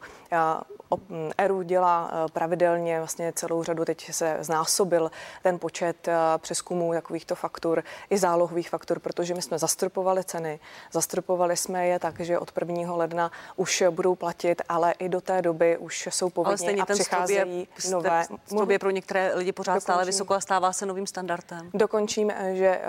[1.38, 5.12] ERU dělá pravidelně vlastně celou řadu, teď se znásobil
[5.44, 10.60] ten počet přeskumů takovýchto faktur i zálohových faktur, protože my jsme zastropovali ceny,
[10.92, 12.96] zastropovali jsme je tak, že od 1.
[12.96, 18.26] ledna už budou platit, ale i do té doby už jsou povinni a přicházejí nové.
[18.46, 19.84] Strop je pro některé lidi pořád Dokončím.
[19.84, 21.70] stále vysoko a stává se novým standardem.
[21.74, 22.82] Dokončím, eh, že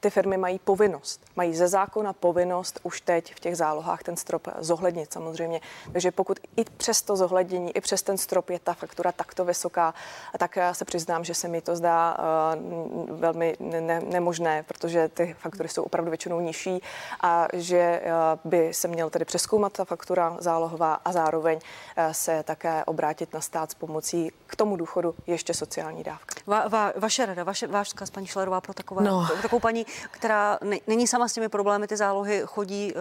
[0.00, 4.48] ty firmy mají povinnost, mají ze zákona povinnost už teď v těch zálohách ten strop
[4.58, 5.60] zohlednit samozřejmě.
[5.92, 9.94] Takže pokud i přes to zohlednění, i přes ten strop je ta faktura takto vysoká,
[10.38, 15.36] tak já se přiznám, že se mi to zdá uh, velmi ne- nemožné, protože ty
[15.38, 16.82] faktury jsou opravdu většinou nižší
[17.20, 22.42] a že uh, by se měl tedy přeskoumat ta faktura zálohová a zároveň uh, se
[22.42, 26.34] také obrátit na stát s pomocí k tomu důchodu ještě sociální dávka.
[26.46, 29.26] Va, va, vaše rada, vaše, váš vzkaz, paní Šlerová, pro, takové, no.
[29.26, 32.94] pro takovou paní, která ne, není sama s těmi problémy, ty zálohy chodí,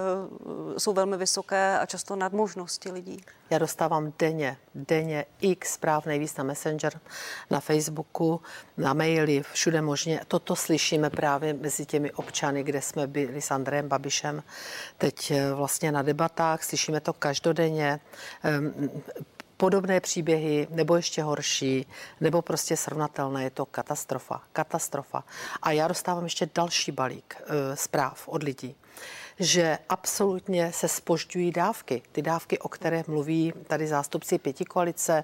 [0.78, 3.24] jsou velmi vysoké a často nad možnosti lidí.
[3.50, 7.00] Já dostávám denně, denně x zpráv, nejvíc na Messenger,
[7.50, 8.42] na Facebooku,
[8.78, 10.22] na maily, všude možně.
[10.28, 14.44] Toto slyšíme právě mezi těmi občany, kde jsme byli s Andrejem Babišem
[14.98, 18.00] teď eh, vlastně na debatách, slyšíme to každodenně.
[18.44, 18.92] Ehm,
[19.58, 21.88] podobné příběhy, nebo ještě horší,
[22.22, 23.44] nebo prostě srovnatelné.
[23.44, 24.42] Je to katastrofa.
[24.54, 25.24] Katastrofa.
[25.62, 28.76] A já dostávám ještě další balík e, zpráv od lidí
[29.40, 32.02] že absolutně se spožďují dávky.
[32.12, 35.24] Ty dávky, o které mluví tady zástupci pěti koalice,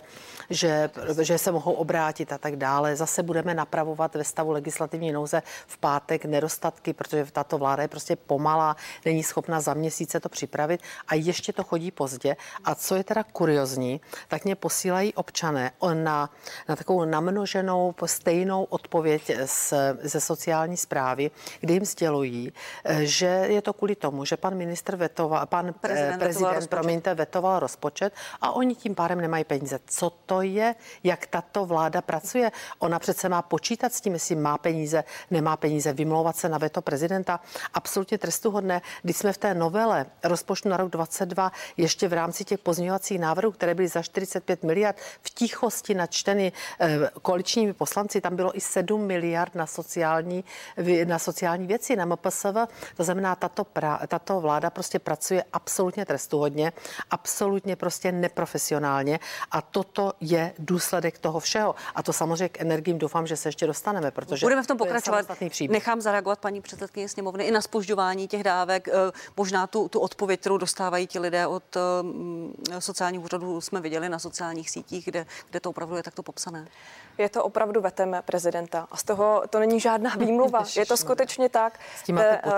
[0.49, 0.89] že,
[1.21, 2.95] že se mohou obrátit a tak dále.
[2.95, 8.15] Zase budeme napravovat ve stavu legislativní nouze v pátek nedostatky, protože tato vláda je prostě
[8.15, 12.35] pomalá, není schopna za měsíce to připravit a ještě to chodí pozdě.
[12.63, 16.29] A co je teda kuriozní, tak mě posílají občané na,
[16.69, 22.53] na takovou namnoženou stejnou odpověď z, ze sociální zprávy, kdy jim sdělují,
[22.99, 27.59] že je to kvůli tomu, že pan ministr vetoval, pan prezident, prezident vetoval promiňte, vetoval
[27.59, 29.79] rozpočet a oni tím pádem nemají peníze.
[29.85, 30.75] Co to je?
[31.03, 32.51] Jak tato vláda pracuje?
[32.79, 36.81] Ona přece má počítat s tím, jestli má peníze, nemá peníze, vymlouvat se na veto
[36.81, 37.39] prezidenta.
[37.73, 38.81] Absolutně trestuhodné.
[39.01, 43.51] Když jsme v té novele rozpočtu na rok 22 ještě v rámci těch pozměňovacích návrhů,
[43.51, 49.01] které byly za 45 miliard v tichosti načteny eh, koaličními poslanci, tam bylo i 7
[49.01, 50.43] miliard na sociální,
[51.05, 52.55] na sociální věci, na MPSV.
[52.97, 53.63] To znamená, tato,
[53.97, 56.73] pra, tato vláda prostě pracuje absolutně trestuhodně,
[57.12, 59.19] absolutně prostě neprofesionálně
[59.52, 61.75] a toto je důsledek toho všeho.
[61.95, 65.25] A to samozřejmě k energiím doufám, že se ještě dostaneme, protože budeme v tom pokračovat.
[65.69, 68.91] Nechám zareagovat paní předsedkyně sněmovny i na spožďování těch dávek, eh,
[69.38, 74.19] možná tu, tu odpověď, kterou dostávají ti lidé od eh, sociálních úřadů, jsme viděli na
[74.19, 76.67] sociálních sítích, kde, kde to opravdu je takto popsané.
[77.17, 80.63] Je to opravdu vetem prezidenta a z toho to není žádná výmluva.
[80.75, 81.80] je to skutečně tak.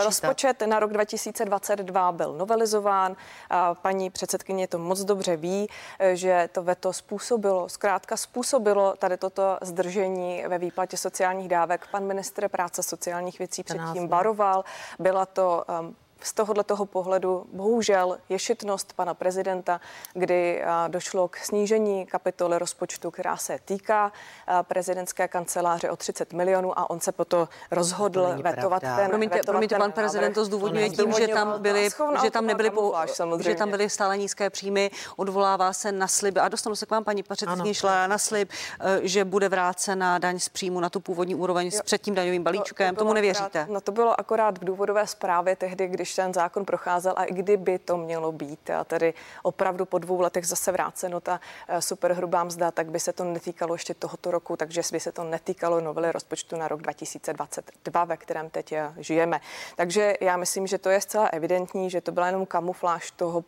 [0.03, 0.91] Rozpočet na rok
[1.29, 3.15] 2022 byl novelizován.
[3.49, 5.67] A paní předsedkyně to moc dobře ví,
[6.13, 11.87] že to veto způsobilo, zkrátka způsobilo tady toto zdržení ve výplatě sociálních dávek.
[11.91, 14.63] Pan ministr práce sociálních věcí předtím baroval.
[14.99, 19.81] Byla to um, z tohohle toho pohledu bohužel je šitnost pana prezidenta,
[20.13, 24.11] kdy došlo k snížení kapitoly rozpočtu, která se týká
[24.63, 28.97] prezidentské kanceláře o 30 milionů a on se proto rozhodl to vetovat pravda.
[29.01, 31.89] ten Promiňte, vetovat promiňte ten pan prezident to zdůvodňuje tím, že tam byly,
[32.23, 32.93] že tam nebyly, po,
[33.39, 37.03] že tam byly stále nízké příjmy, odvolává se na slib a dostanu se k vám,
[37.03, 41.35] paní předsedkyně, šla na slib, e, že bude vrácena daň z příjmu na tu původní
[41.35, 42.95] úroveň s předtím daňovým balíčkem.
[42.95, 43.59] To, to Tomu nevěříte?
[43.59, 47.23] Akorát, no to bylo akorát v důvodové zprávě tehdy, když když ten zákon procházel a
[47.23, 51.81] i kdyby to mělo být a tedy opravdu po dvou letech zase vráceno ta eh,
[51.81, 55.81] superhrubá mzda, tak by se to netýkalo ještě tohoto roku, takže by se to netýkalo
[55.81, 59.39] novely rozpočtu na rok 2022, ve kterém teď eh, žijeme.
[59.75, 63.43] Takže já myslím, že to je zcela evidentní, že to byla jenom kamufláž toho,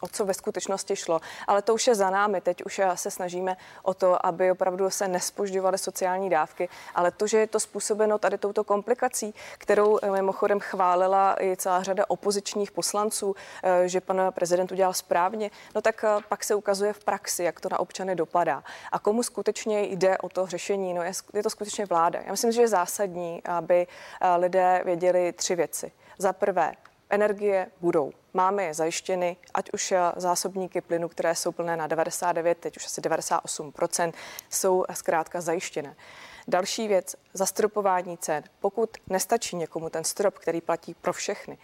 [0.00, 1.20] o co ve skutečnosti šlo.
[1.46, 2.40] Ale to už je za námi.
[2.40, 7.26] Teď už eh, se snažíme o to, aby opravdu se nespožďovaly sociální dávky, ale to,
[7.26, 13.34] že je to způsobeno tady touto komplikací, kterou mimochodem chválila i celá řada opozičních poslanců,
[13.62, 17.60] eh, že pan prezident udělal správně, no tak eh, pak se ukazuje v praxi, jak
[17.60, 18.64] to na občany dopadá.
[18.92, 20.94] A komu skutečně jde o to řešení?
[20.94, 22.20] No je, je to skutečně vláda.
[22.20, 23.86] Já myslím, že je zásadní, aby
[24.20, 25.92] eh, lidé věděli tři věci.
[26.18, 26.72] Za prvé,
[27.10, 28.12] energie budou.
[28.34, 33.00] Máme je zajištěny, ať už zásobníky plynu, které jsou plné na 99, teď už asi
[33.00, 34.12] 98%
[34.50, 35.96] jsou zkrátka zajištěné.
[36.50, 38.44] Další věc, zastropování cen.
[38.60, 41.58] Pokud nestačí někomu ten strop, který platí pro všechny,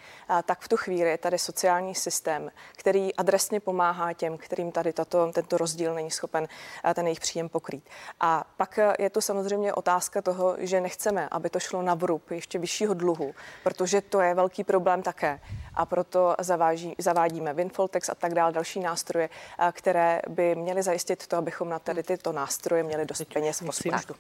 [0.44, 5.32] tak v tu chvíli je tady sociální systém, který adresně pomáhá těm, kterým tady tato,
[5.32, 6.48] tento rozdíl není schopen
[6.94, 7.88] ten jejich příjem pokrýt.
[8.20, 12.58] A pak je to samozřejmě otázka toho, že nechceme, aby to šlo na vrub ještě
[12.58, 15.40] vyššího dluhu, protože to je velký problém také.
[15.74, 19.28] A proto zaváží, zavádíme Winfoltex a tak dále, další nástroje,
[19.72, 24.14] které by měly zajistit to, abychom na tady tyto nástroje měli dost peněz v rozpočtu.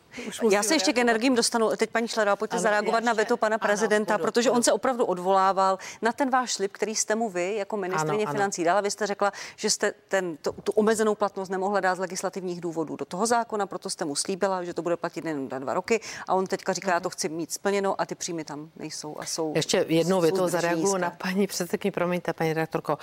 [0.54, 1.70] Já se ještě k energiím dostanu.
[1.76, 4.72] Teď paní Šlerová, pojďte ano, zareagovat ještě, na veto pana prezidenta, ano, protože on se
[4.72, 8.80] opravdu odvolával na ten váš slib, který jste mu vy jako ministrině financí dala.
[8.80, 12.96] Vy jste řekla, že jste ten, to, tu omezenou platnost nemohla dát z legislativních důvodů
[12.96, 16.00] do toho zákona, proto jste mu slíbila, že to bude platit jen na dva roky.
[16.28, 19.24] A on teďka říká, já to chci mít splněno a ty příjmy tam nejsou a
[19.24, 19.52] jsou.
[19.56, 22.98] Ještě jednou větou zareaguju na paní předsedkyni, promiňte, paní redaktorko.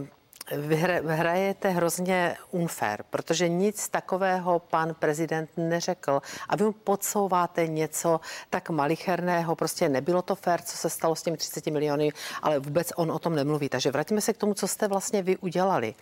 [0.00, 0.06] Uh,
[0.52, 8.20] Vyhra, vyhrajete hrozně unfair, protože nic takového pan prezident neřekl a vy mu podsouváte něco
[8.50, 12.92] tak malicherného, prostě nebylo to fér, co se stalo s těmi 30 miliony, ale vůbec
[12.96, 13.68] on o tom nemluví.
[13.68, 15.94] Takže vrátíme se k tomu, co jste vlastně vy udělali.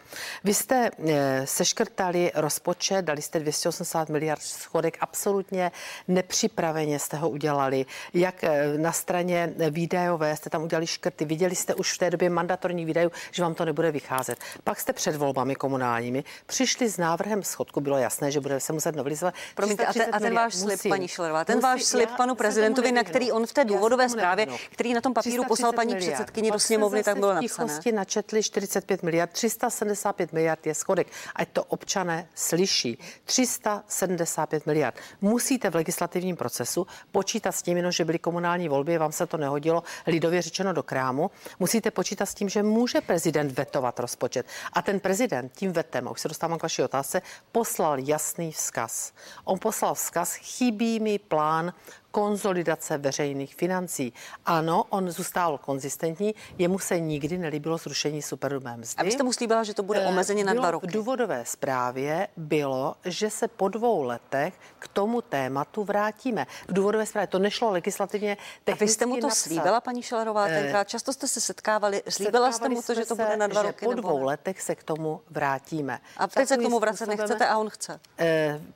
[0.45, 5.73] Vy jste e, seškrtali rozpočet, dali jste 280 miliard schodek, absolutně
[6.09, 7.87] nepřipraveně jste ho udělali.
[8.15, 12.31] Jak e, na straně výdajové jste tam udělali škrty, viděli jste už v té době
[12.31, 14.34] mandatorní výdajů, že vám to nebude vycházet.
[14.35, 14.63] 20.
[14.65, 18.97] Pak jste před volbami komunálními přišli s návrhem schodku, bylo jasné, že bude se muset
[18.97, 19.35] novelizovat.
[19.55, 22.35] Promiňte, a ten, a ten váš slib, musím, paní Šlerová, ten musím, váš slib panu
[22.35, 26.51] prezidentovi, na který on v té důvodové zprávě, který na tom papíru poslal paní předsedkyni
[26.51, 27.81] do sněmovny, tak bylo napsané.
[27.93, 31.07] načetli 45 miliard, 375 miliard je schodek.
[31.37, 32.99] Ať to občané slyší.
[33.25, 34.95] 375 miliard.
[35.21, 39.83] Musíte v legislativním procesu počítat s tím, že byly komunální volby, vám se to nehodilo,
[40.07, 41.31] lidově řečeno do krámu.
[41.59, 44.47] Musíte počítat s tím, že může prezident vetovat rozpočet rozpočet.
[44.73, 49.13] A ten prezident tím vetem, a už se dostávám k vaší otázce, poslal jasný vzkaz.
[49.45, 51.73] On poslal vzkaz, chybí mi plán
[52.15, 54.13] konzolidace veřejných financí.
[54.47, 58.95] Ano, on zůstal konzistentní, jemu se nikdy nelíbilo zrušení superhrubé mzdy.
[58.97, 60.87] A vy jste mu slíbila, že to bude omezeně na dva roky.
[60.87, 66.47] V důvodové zprávě bylo, že se po dvou letech k tomu tématu vrátíme.
[66.69, 68.37] V důvodové zprávě to nešlo legislativně
[68.73, 69.43] A vy jste mu to napsat.
[69.43, 72.03] slíbila, paní Šelerová, tenkrát často jste se setkávali.
[72.09, 73.85] Slíbila jste mu to, že to bude na dva roky?
[73.85, 74.25] Po dvou ne?
[74.25, 76.01] letech se k tomu vrátíme.
[76.17, 78.01] A teď se k tomu vracet nechcete a on chce?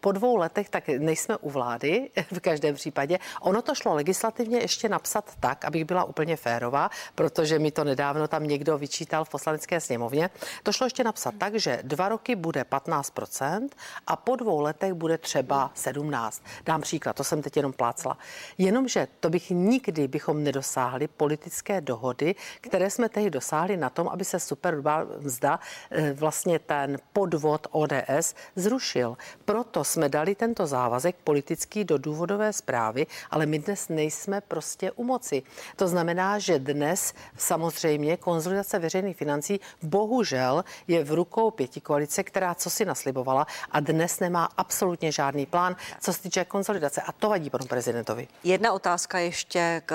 [0.00, 3.18] Po dvou letech tak nejsme u vlády v každém případě.
[3.40, 8.28] Ono to šlo legislativně ještě napsat tak, abych byla úplně férová, protože mi to nedávno
[8.28, 10.30] tam někdo vyčítal v poslanecké sněmovně.
[10.62, 13.68] To šlo ještě napsat tak, že dva roky bude 15%
[14.06, 16.42] a po dvou letech bude třeba 17.
[16.64, 18.18] Dám příklad, to jsem teď jenom plácla.
[18.58, 24.24] Jenomže to bych nikdy bychom nedosáhli politické dohody, které jsme tehdy dosáhli na tom, aby
[24.24, 24.82] se super
[25.20, 25.60] mzda,
[25.90, 29.16] eh, vlastně ten podvod ODS zrušil.
[29.44, 35.04] Proto jsme dali tento závazek politický do důvodové zprávy, ale my dnes nejsme prostě u
[35.04, 35.42] moci.
[35.76, 42.54] To znamená, že dnes samozřejmě konzolidace veřejných financí bohužel je v rukou pěti koalice, která
[42.54, 47.02] co si naslibovala a dnes nemá absolutně žádný plán, co se týče konsolidace.
[47.02, 48.28] A to vadí panu prezidentovi.
[48.44, 49.94] Jedna otázka ještě k,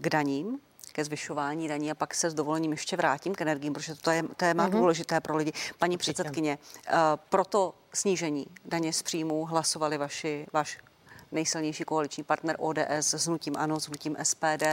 [0.00, 0.58] k daním
[0.92, 4.22] ke zvyšování daní a pak se s dovolením ještě vrátím k energiím, protože to je
[4.36, 4.72] téma mm-hmm.
[4.72, 5.52] důležité pro lidi.
[5.78, 6.96] Paní předsedkyně, uh,
[7.28, 10.78] proto snížení daně z příjmů hlasovali vaši, váš
[11.32, 14.64] nejsilnější koaliční partner ODS s hnutím ANO, s hnutím SPD.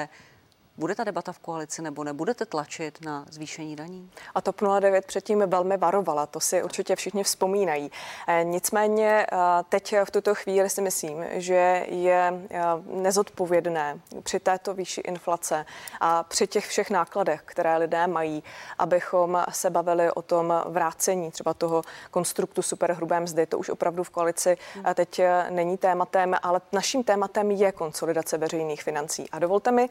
[0.79, 4.11] Bude ta debata v koalici nebo nebudete tlačit na zvýšení daní?
[4.35, 7.91] A TOP 09 předtím velmi varovala, to si určitě všichni vzpomínají.
[8.27, 9.37] Eh, nicméně eh,
[9.69, 15.65] teď v tuto chvíli si myslím, že je eh, nezodpovědné při této výši inflace
[15.99, 18.43] a při těch všech nákladech, které lidé mají,
[18.77, 23.45] abychom se bavili o tom vrácení třeba toho konstruktu superhrubé mzdy.
[23.45, 24.57] To už opravdu v koalici
[24.93, 29.29] teď není tématem, ale naším tématem je konsolidace veřejných financí.
[29.31, 29.89] A dovolte mi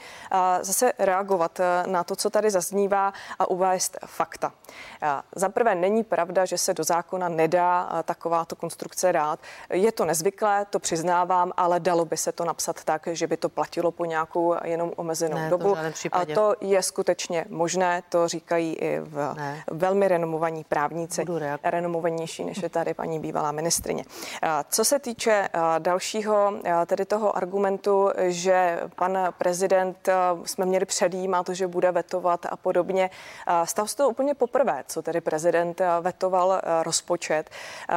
[0.60, 4.52] zase zase reagovat eh, na to, co tady zaznívá a uvést fakta.
[5.02, 9.40] Eh, za prvé není pravda, že se do zákona nedá eh, takováto konstrukce dát.
[9.70, 13.48] Je to nezvyklé, to přiznávám, ale dalo by se to napsat tak, že by to
[13.48, 15.76] platilo po nějakou jenom omezenou ne, dobu.
[16.12, 19.62] A to je skutečně možné, to říkají i v ne.
[19.70, 21.24] velmi renomovaní právníci,
[21.64, 24.04] renomovanější než je tady paní bývalá ministrině.
[24.68, 26.52] Co se týče dalšího
[26.86, 30.08] tedy toho argumentu, že pan prezident
[30.44, 33.10] jsme měli předjímat, že bude vetovat a podobně.
[33.64, 37.50] Stav se to úplně poprvé, co tedy prezident vetoval rozpočet.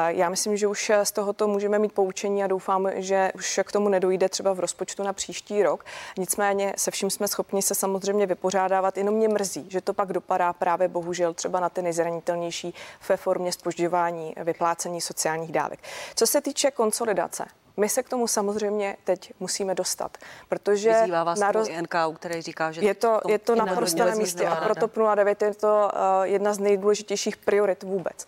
[0.08, 3.90] Já myslím, že už z tohoto můžeme mít poučení a doufám, že už k tomu
[3.90, 5.86] nedojde třeba v rozpočtu na příští rok.
[6.18, 8.98] Nicméně se vším jsme schopni se samozřejmě vypořádávat.
[8.98, 12.74] Jenom mě mrzí, že to pak dopadá právě bohužel třeba na ty nejzranitelnější
[13.10, 15.80] ve formě spožďování vyplácení sociálních dávek.
[16.16, 17.46] Co se týče konsolidace,
[17.78, 20.18] my se k tomu samozřejmě teď musíme dostat,
[20.50, 21.68] protože Vyzývá vás na roz...
[21.82, 25.54] NKU, který říká, že je to, je to naprosto na místě a proto 09 je
[25.54, 28.26] to uh, jedna z nejdůležitějších priorit vůbec.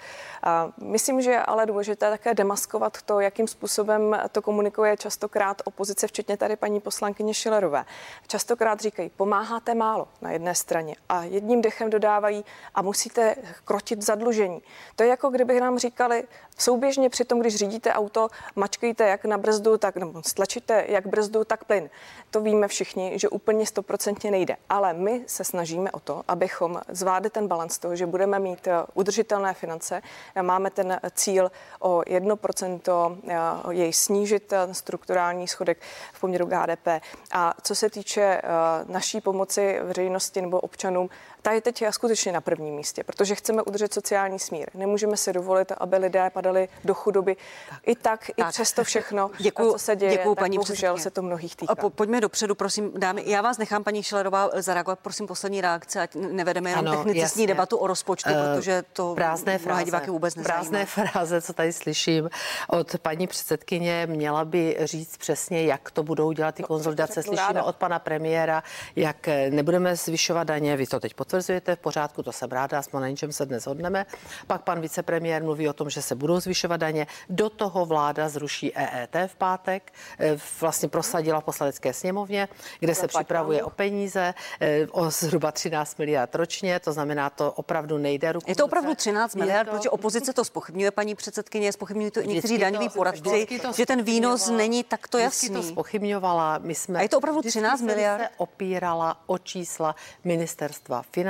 [0.78, 6.08] Uh, myslím, že je ale důležité také demaskovat to, jakým způsobem to komunikuje častokrát opozice,
[6.08, 7.86] včetně tady paní poslankyně Šilerové.
[8.28, 14.62] Častokrát říkají, pomáháte málo na jedné straně a jedním dechem dodávají a musíte krotit zadlužení.
[14.96, 16.24] To je jako kdyby nám říkali,
[16.58, 21.44] souběžně při tom, když řídíte auto, mačkejte jak na brzdu, tak nebo stlačíte jak brzdu,
[21.44, 21.90] tak plyn.
[22.32, 24.56] To víme všichni, že úplně stoprocentně nejde.
[24.70, 28.74] Ale my se snažíme o to, abychom zvládli ten balans toho, že budeme mít eh,
[28.94, 30.02] udržitelné finance.
[30.42, 35.78] Máme ten cíl o 1% eh, jej snížit eh, strukturální schodek
[36.14, 36.88] v poměru HDP.
[37.32, 38.42] A co se týče
[38.88, 41.10] naší pomoci veřejnosti nebo občanům,
[41.44, 44.70] ta je teď skutečně na prvním místě, protože chceme udržet sociální smír.
[44.74, 47.36] Nemůžeme si dovolit, aby lidé padali do chudoby.
[47.70, 47.80] Tak.
[47.86, 51.22] I tak, tak, i přesto všechno, děkuju, co se děje, děkuju, paní bohužel se to
[51.22, 51.74] mnohých týká.
[51.74, 53.24] A po, pojďme dopředu, prosím, dámy.
[53.26, 55.00] Já vás nechám, paní Šilerová, zareagovat.
[55.00, 59.84] Prosím, poslední reakce, ať nevedeme jenom technicistní debatu o rozpočtu, uh, protože to prázdné fráze,
[59.84, 60.60] diváky vůbec nezajímá.
[60.60, 62.30] Prázdné fráze, co tady slyším
[62.68, 67.24] od paní předsedkyně, měla by říct přesně, jak to budou dělat ty konzultace.
[67.24, 68.64] Slyšíme od pana premiéra,
[68.96, 70.78] jak nebudeme zvyšovat daně.
[70.78, 74.06] Vy to teď potvrzujete v pořádku, to jsem ráda, aspoň na něčem se dnes hodneme.
[74.48, 77.08] Pak pan vicepremiér mluví o tom, že se budou zvyšovat daně.
[77.30, 82.48] Do toho vláda zruší EET v pátek, eh, vlastně prosadila v poslanecké sněmovně,
[82.80, 87.98] kde se připravuje o peníze, eh, o zhruba 13 miliard ročně, to znamená, to opravdu
[87.98, 88.46] nejde ruku.
[88.50, 89.76] Je to opravdu 13 miliard, to...
[89.76, 94.50] protože opozice to spochybňuje, paní předsedkyně, spochybňují to i někteří daňoví poradci, že ten výnos
[94.50, 95.50] není takto jasný.
[95.50, 97.00] to spochybňovala, my jsme...
[97.00, 98.22] A je to opravdu 13 miliard?
[98.22, 101.23] se opírala o čísla ministerstva financí,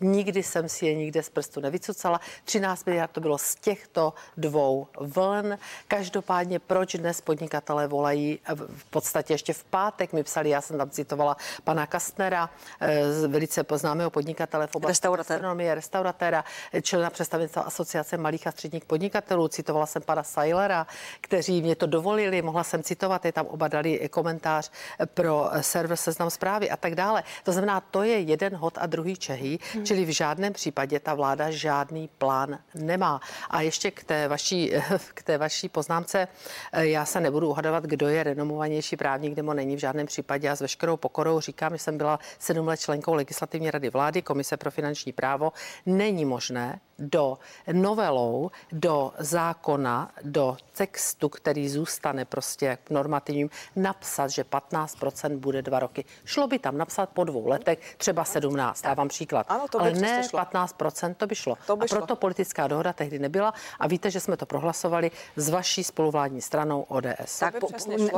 [0.00, 2.20] nikdy jsem si je nikde z prstu nevycucala.
[2.44, 5.58] 13 miliard to bylo z těchto dvou vln.
[5.88, 8.38] Každopádně proč dnes podnikatelé volají,
[8.76, 12.50] v podstatě ještě v pátek mi psali, já jsem tam citovala pana Kastnera,
[12.80, 16.44] eh, velice poznámého podnikatele v oblasti gastronomie, restauratéra,
[16.82, 20.86] člena představitel asociace malých a středních podnikatelů, citovala jsem pana Sailera,
[21.20, 24.70] kteří mě to dovolili, mohla jsem citovat, je tam oba dali komentář
[25.14, 27.22] pro server Seznam zprávy a tak dále.
[27.44, 29.84] To znamená, to je jeden hod a druhý Čehy, hmm.
[29.84, 33.20] čili v žádném případě ta vláda žádný plán nemá.
[33.50, 34.72] A ještě k té vaší,
[35.14, 36.28] k té vaší poznámce,
[36.72, 40.46] eh, já se nebudu uhadovat, kdo je renomovanější právník nebo není v žádném případě.
[40.46, 44.56] Já s veškerou pokorou říkám, že jsem byla sedm let členkou legislativní rady vlády, Komise
[44.56, 45.52] pro finanční právo.
[45.86, 47.38] Není možné, do
[47.72, 56.04] novelou, do zákona, do textu, který zůstane prostě normativním, napsat, že 15% bude dva roky.
[56.24, 59.46] Šlo by tam napsat po dvou letech, třeba 17, dávám příklad.
[59.48, 60.40] Ano, to by Ale ne šlo.
[60.40, 61.58] 15%, to by šlo.
[61.66, 62.16] To by a proto šlo.
[62.16, 67.38] politická dohoda tehdy nebyla a víte, že jsme to prohlasovali s vaší spoluvládní stranou ODS.
[67.38, 67.68] Tak po,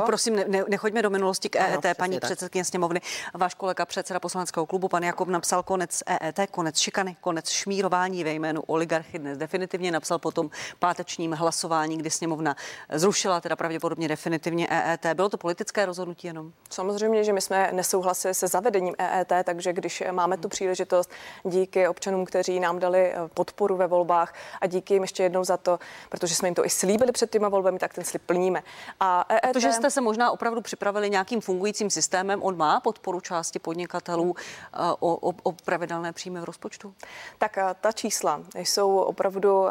[0.05, 3.01] prosím, ne, nechoďme do minulosti k EET, ano, paní předsedkyně sněmovny.
[3.33, 8.33] Váš kolega předseda poslaneckého klubu, pan Jakob, napsal konec EET, konec šikany, konec šmírování ve
[8.33, 10.49] jménu oligarchy dnes definitivně napsal po tom
[10.79, 12.55] pátečním hlasování, kdy sněmovna
[12.93, 15.05] zrušila teda pravděpodobně definitivně EET.
[15.13, 16.51] Bylo to politické rozhodnutí jenom?
[16.69, 21.11] Samozřejmě, že my jsme nesouhlasili se zavedením EET, takže když máme tu příležitost
[21.43, 25.57] díky občanům, kteří nám dali eh, podporu ve volbách a díky jim ještě jednou za
[25.57, 28.63] to, protože jsme jim to i slíbili před těma volbami, tak ten slib plníme.
[28.99, 29.53] A EET...
[29.53, 34.77] Protože jste se možná opravdu připravili nějakým fungujícím systémem, on má podporu části podnikatelů eh,
[34.99, 36.93] o, o, o pravidelné příjmy v rozpočtu?
[37.37, 39.69] Tak eh, ta čísla jsou opravdu uh,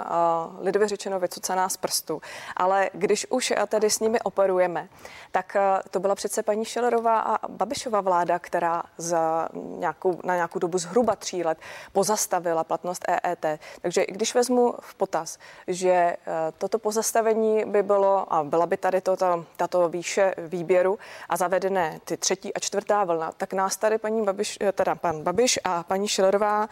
[0.60, 2.22] lidově řečeno vycucaná z prstu.
[2.56, 4.88] Ale když už tady s nimi operujeme,
[5.32, 10.58] tak uh, to byla přece paní Šelerová a Babišova vláda, která za nějakou, na nějakou
[10.58, 11.58] dobu zhruba tří let
[11.92, 13.60] pozastavila platnost EET.
[13.82, 16.16] Takže když vezmu v potaz, že
[16.58, 22.00] toto pozastavení by bylo, a byla by tady to, ta, tato výše výběru a zavedené
[22.04, 26.08] ty třetí a čtvrtá vlna, tak nás tady paní Babiš, teda pan Babiš a paní
[26.08, 26.68] Šilerová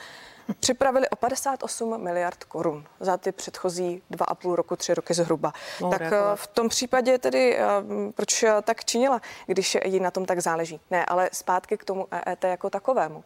[0.61, 5.53] připravili o 58 miliard korun za ty předchozí dva a půl roku, tři roky zhruba.
[5.81, 6.17] No, tak jako...
[6.35, 7.67] v tom případě tedy, eh,
[8.15, 10.81] proč tak činila, když jí na tom tak záleží?
[10.91, 13.25] Ne, ale zpátky k tomu EET jako takovému.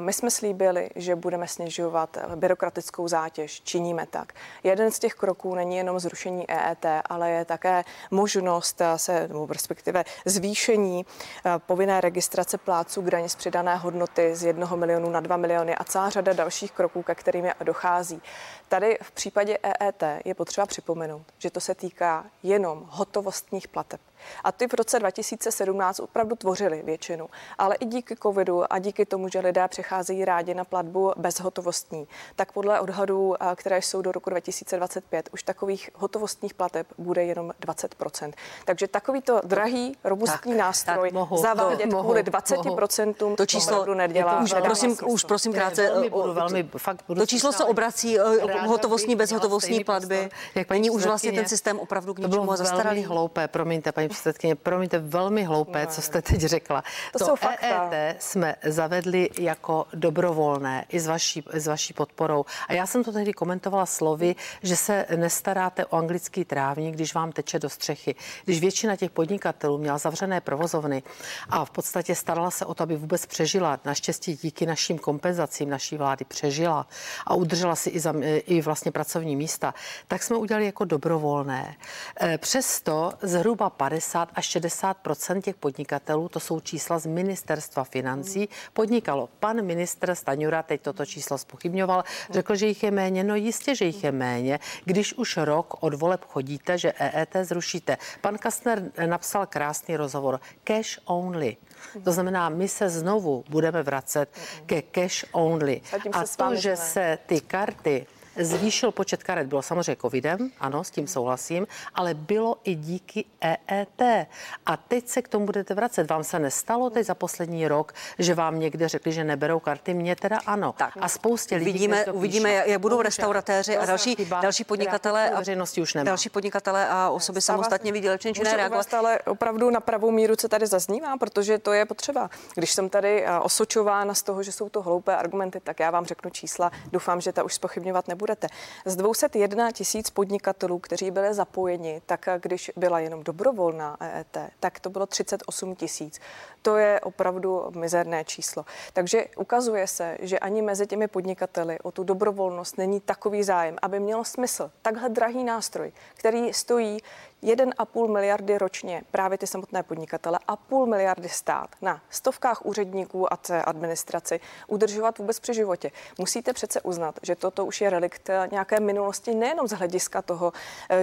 [0.00, 3.60] My jsme slíbili, že budeme snižovat byrokratickou zátěž.
[3.60, 4.32] Činíme tak.
[4.62, 10.04] Jeden z těch kroků není jenom zrušení EET, ale je také možnost se, nebo respektive
[10.24, 15.36] zvýšení eh, povinné registrace pláců k daně z přidané hodnoty z 1 milionu na 2
[15.36, 18.22] miliony a celá řada dalších kroků, ke kterým dochází.
[18.68, 24.00] Tady v případě EET je potřeba připomenout, že to se týká jenom hotovostních plateb.
[24.44, 27.28] A ty v roce 2017 opravdu tvořily většinu.
[27.58, 32.52] Ale i díky covidu a díky tomu, že lidé přecházejí rádi na platbu bezhotovostní, tak
[32.52, 38.32] podle odhadů, které jsou do roku 2025, už takových hotovostních plateb bude jenom 20%.
[38.64, 41.10] Takže takovýto drahý, robustní tak, nástroj
[41.42, 43.36] zavádět kvůli 20% mohu.
[43.36, 44.42] to číslo nedělá.
[44.42, 45.90] Už prosím, už prosím krátce.
[45.90, 50.30] Velmi, budu, velmi, fakt budu to číslo se obrací eh, hotovostní, bezhotovostní platby.
[50.54, 53.04] Jak Není už vlastně ten systém opravdu k ničemu zastaralý.
[53.04, 56.82] hloupé, promiňte, paní předsedkyně, promiňte, velmi hloupé, co jste teď řekla.
[57.12, 57.90] To, to jsou fakta.
[57.92, 62.44] EET jsme zavedli jako dobrovolné i s vaší, s vaší podporou.
[62.68, 67.32] A já jsem to tehdy komentovala slovy, že se nestaráte o anglický trávník, když vám
[67.32, 68.14] teče do střechy.
[68.44, 71.02] Když většina těch podnikatelů měla zavřené provozovny
[71.48, 75.96] a v podstatě starala se o to, aby vůbec přežila, naštěstí díky našim kompenzacím naší
[75.96, 76.86] vlády přežila
[77.26, 78.14] a udržela si i, za,
[78.46, 79.74] i vlastně pracovní místa,
[80.08, 81.76] tak jsme udělali jako dobrovolné.
[82.20, 88.48] E, přesto zhruba 50 50 až 60% těch podnikatelů, to jsou čísla z ministerstva financí,
[88.72, 89.28] podnikalo.
[89.40, 93.24] Pan ministr Staňura teď toto číslo spochybňoval, řekl, že jich je méně.
[93.24, 97.96] No jistě, že jich je méně, když už rok od voleb chodíte, že EET zrušíte.
[98.20, 100.40] Pan Kastner napsal krásný rozhovor.
[100.64, 101.56] Cash only.
[102.04, 104.28] To znamená, my se znovu budeme vracet
[104.66, 105.80] ke cash only.
[106.12, 108.06] A to, že se ty karty
[108.36, 109.46] zvýšil počet karet.
[109.46, 114.28] Bylo samozřejmě covidem, ano, s tím souhlasím, ale bylo i díky EET.
[114.66, 116.10] A teď se k tomu budete vracet.
[116.10, 119.94] Vám se nestalo teď za poslední rok, že vám někde řekli, že neberou karty?
[119.94, 120.74] Mně teda ano.
[120.78, 121.70] Tak, a spoustě lidí.
[121.70, 125.30] Uvidíme, uvidíme jak budou restauratéři a další, další podnikatelé.
[125.30, 126.04] A veřejnosti už nemá.
[126.04, 128.94] Další podnikatelé a osoby samostatně výdělečně činné reagovat.
[128.94, 132.30] Ale opravdu na pravou míru, co tady zaznívá, protože to je potřeba.
[132.54, 136.30] Když jsem tady osočována z toho, že jsou to hloupé argumenty, tak já vám řeknu
[136.30, 136.72] čísla.
[136.92, 138.48] Doufám, že ta už spochybňovat nebude budete.
[138.84, 144.90] Z 201 tisíc podnikatelů, kteří byli zapojeni, tak když byla jenom dobrovolná EET, tak to
[144.90, 146.20] bylo 38 tisíc.
[146.62, 148.64] To je opravdu mizerné číslo.
[148.92, 154.00] Takže ukazuje se, že ani mezi těmi podnikateli o tu dobrovolnost není takový zájem, aby
[154.00, 154.70] mělo smysl.
[154.82, 156.98] Takhle drahý nástroj, který stojí
[157.44, 163.36] 1,5 miliardy ročně právě ty samotné podnikatele a půl miliardy stát na stovkách úředníků a
[163.36, 165.90] té administraci udržovat vůbec při životě.
[166.18, 170.52] Musíte přece uznat, že toto už je relikt nějaké minulosti nejenom z hlediska toho,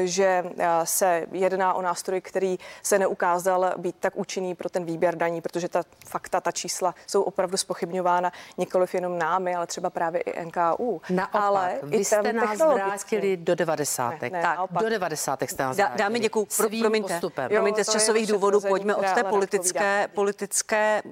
[0.04, 0.44] že
[0.84, 5.70] se jedná o nástroj, který se neukázal být tak účinný pro ten výběr daní, protože
[5.70, 11.02] ta fakta, ta čísla jsou opravdu spochybňována nikoliv jenom námi, ale třeba právě i NKU.
[11.10, 14.22] Naopak, ale vy i jste nás vrátili do 90.
[14.22, 15.42] Ne, ne, tak, do 90.
[15.42, 15.98] jste nás vrátili.
[15.98, 16.31] Dámy, děkuji.
[16.32, 21.04] Pro, promiňte, promiňte, promiňte, z časových důvodů pojďme od té politické, politické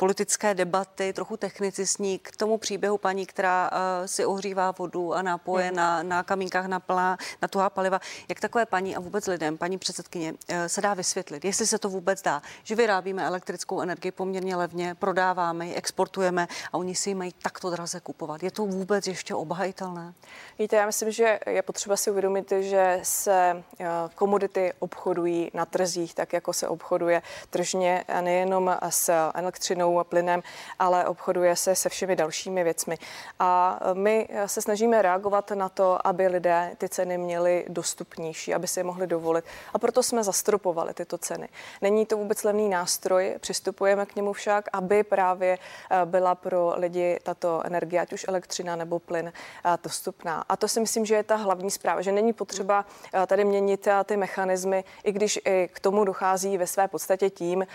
[0.00, 5.66] politické debaty, trochu technicistní k tomu příběhu paní, která uh, si ohřívá vodu a nápoje
[5.66, 5.76] hmm.
[5.76, 8.00] na, na kamínkách na, plá, na tuhá paliva.
[8.28, 11.88] Jak takové paní a vůbec lidem, paní předsedkyně, uh, se dá vysvětlit, jestli se to
[11.88, 17.14] vůbec dá, že vyrábíme elektrickou energii poměrně levně, prodáváme ji, exportujeme a oni si ji
[17.14, 18.42] mají takto draze kupovat.
[18.42, 20.14] Je to vůbec ještě obhajitelné?
[20.58, 26.14] Víte, já myslím, že je potřeba si uvědomit, že se uh, komodity obchodují na trzích,
[26.14, 30.42] tak jako se obchoduje tržně nejenom s elektřinou, a plynem,
[30.78, 32.98] ale obchoduje se se všemi dalšími věcmi.
[33.38, 38.80] A my se snažíme reagovat na to, aby lidé ty ceny měli dostupnější, aby si
[38.80, 39.44] je mohli dovolit.
[39.74, 41.48] A proto jsme zastropovali tyto ceny.
[41.82, 45.58] Není to vůbec levný nástroj, přistupujeme k němu však, aby právě
[45.90, 49.32] eh, byla pro lidi tato energie, ať už elektřina nebo plyn,
[49.64, 50.44] eh, dostupná.
[50.48, 52.84] A to si myslím, že je ta hlavní zpráva, že není potřeba
[53.26, 57.66] tady měnit ty mechanismy, i když i k tomu dochází ve své podstatě tím,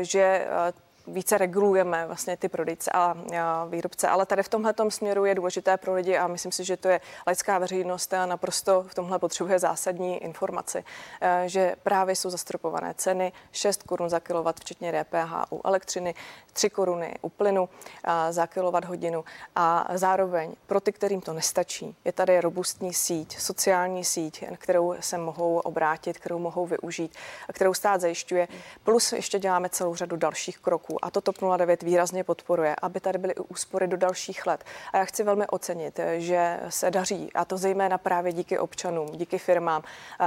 [0.00, 0.46] že
[1.12, 3.16] více regulujeme vlastně ty prodejce a,
[3.68, 6.88] výrobce, ale tady v tomhle směru je důležité pro lidi a myslím si, že to
[6.88, 10.84] je laická veřejnost a naprosto v tomhle potřebuje zásadní informaci,
[11.20, 16.14] eh, že právě jsou zastropované ceny 6 korun za kilovat, včetně DPH u elektřiny,
[16.52, 17.68] 3 koruny u plynu
[18.04, 19.24] eh, za kilovat hodinu.
[19.56, 25.18] A zároveň pro ty, kterým to nestačí, je tady robustní síť, sociální síť, kterou se
[25.18, 27.16] mohou obrátit, kterou mohou využít,
[27.52, 28.48] kterou stát zajišťuje.
[28.84, 33.18] Plus ještě děláme celou řadu dalších kroků a to TOP 09 výrazně podporuje, aby tady
[33.18, 34.64] byly úspory do dalších let.
[34.92, 39.38] A já chci velmi ocenit, že se daří, a to zejména právě díky občanům, díky
[39.38, 39.82] firmám,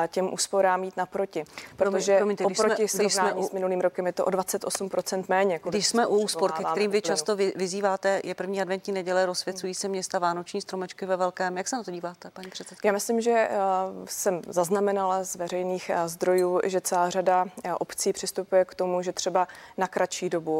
[0.07, 1.45] těm úsporám mít naproti.
[1.75, 3.49] Protože Promiňte, oproti jsme, srovnání jsme u...
[3.49, 5.59] s minulým rokem je to o 28% méně.
[5.69, 9.73] Když jsme u úspor, ke kterým vy často vy, vyzýváte, je první adventní neděle, rozsvěcují
[9.73, 11.57] se města Vánoční stromečky ve velkém.
[11.57, 12.89] Jak se na to díváte, paní předsedkyně?
[12.89, 17.49] Já myslím, že uh, jsem zaznamenala z veřejných uh, zdrojů, že celá řada uh,
[17.79, 19.47] obcí přistupuje k tomu, že třeba
[19.77, 20.52] na kratší dobu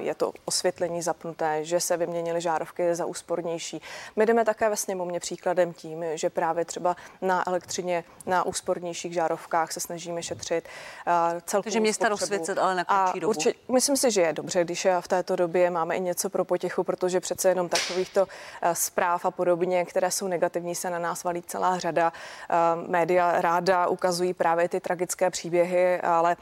[0.00, 3.82] je to osvětlení zapnuté, že se vyměnily žárovky za úspornější.
[4.16, 9.72] My jdeme také ve sněmovně příkladem tím, že právě třeba na elektřině, na úspornějších žárovkách
[9.72, 10.64] se snažíme šetřit.
[11.62, 13.30] Takže města rozsvěcet, ale na kratší dobu.
[13.30, 16.84] Určitě, myslím si, že je dobře, když v této době máme i něco pro potěchu,
[16.84, 18.26] protože přece jenom takovýchto
[18.72, 22.12] zpráv a podobně, které jsou negativní, se na nás valí celá řada.
[22.86, 26.36] Média ráda ukazují právě ty tragické příběhy, ale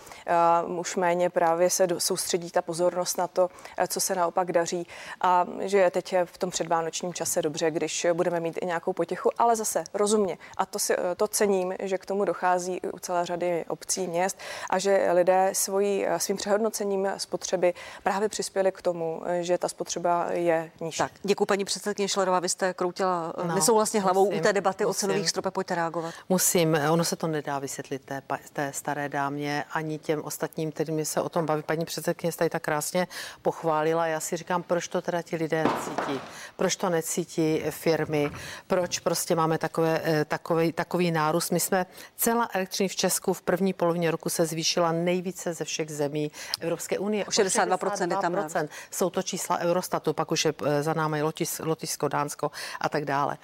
[0.79, 4.87] už méně právě se soustředí ta pozornost na to, eh, co se naopak daří
[5.21, 9.31] a že je teď v tom předvánočním čase dobře, když budeme mít i nějakou potěchu,
[9.39, 10.39] ale zase rozumně.
[10.57, 14.39] A to, si, eh, to cením, že k tomu dochází u celé řady obcí, měst
[14.71, 20.27] a že lidé svojí, eh, svým přehodnocením spotřeby právě přispěli k tomu, že ta spotřeba
[20.33, 20.99] je nižší.
[20.99, 24.85] Tak, děkuji paní předsedkyně Šlerová, vy jste kroutila no, nesouhlasně hlavou musím, u té debaty
[24.85, 26.15] musím, o cenových stropech, pojďte reagovat.
[26.29, 31.21] Musím, ono se to nedá vysvětlit té, té staré dámě ani těm ostatním, kterými se
[31.21, 31.63] o tom baví.
[31.63, 33.07] Paní předsedkyně tady tak krásně
[33.43, 34.07] pochválila.
[34.07, 36.21] Já si říkám, proč to teda ti lidé necítí?
[36.57, 38.31] Proč to necítí firmy?
[38.67, 41.51] Proč prostě máme takové, eh, takový, takový nárůst?
[41.51, 41.87] My jsme,
[42.17, 46.31] celá elektřiny v Česku v první polovině roku se zvýšila nejvíce ze všech zemí
[46.61, 47.25] Evropské unie.
[47.25, 48.69] O 62%, 62% je tam.
[48.91, 52.51] Jsou to čísla Eurostatu, pak už je eh, za námi Lotis, Lotisko, Dánsko
[52.81, 53.39] a tak dále.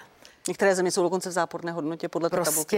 [0.48, 2.76] Některé země jsou dokonce v záporné hodnotě podle prostě tabulky.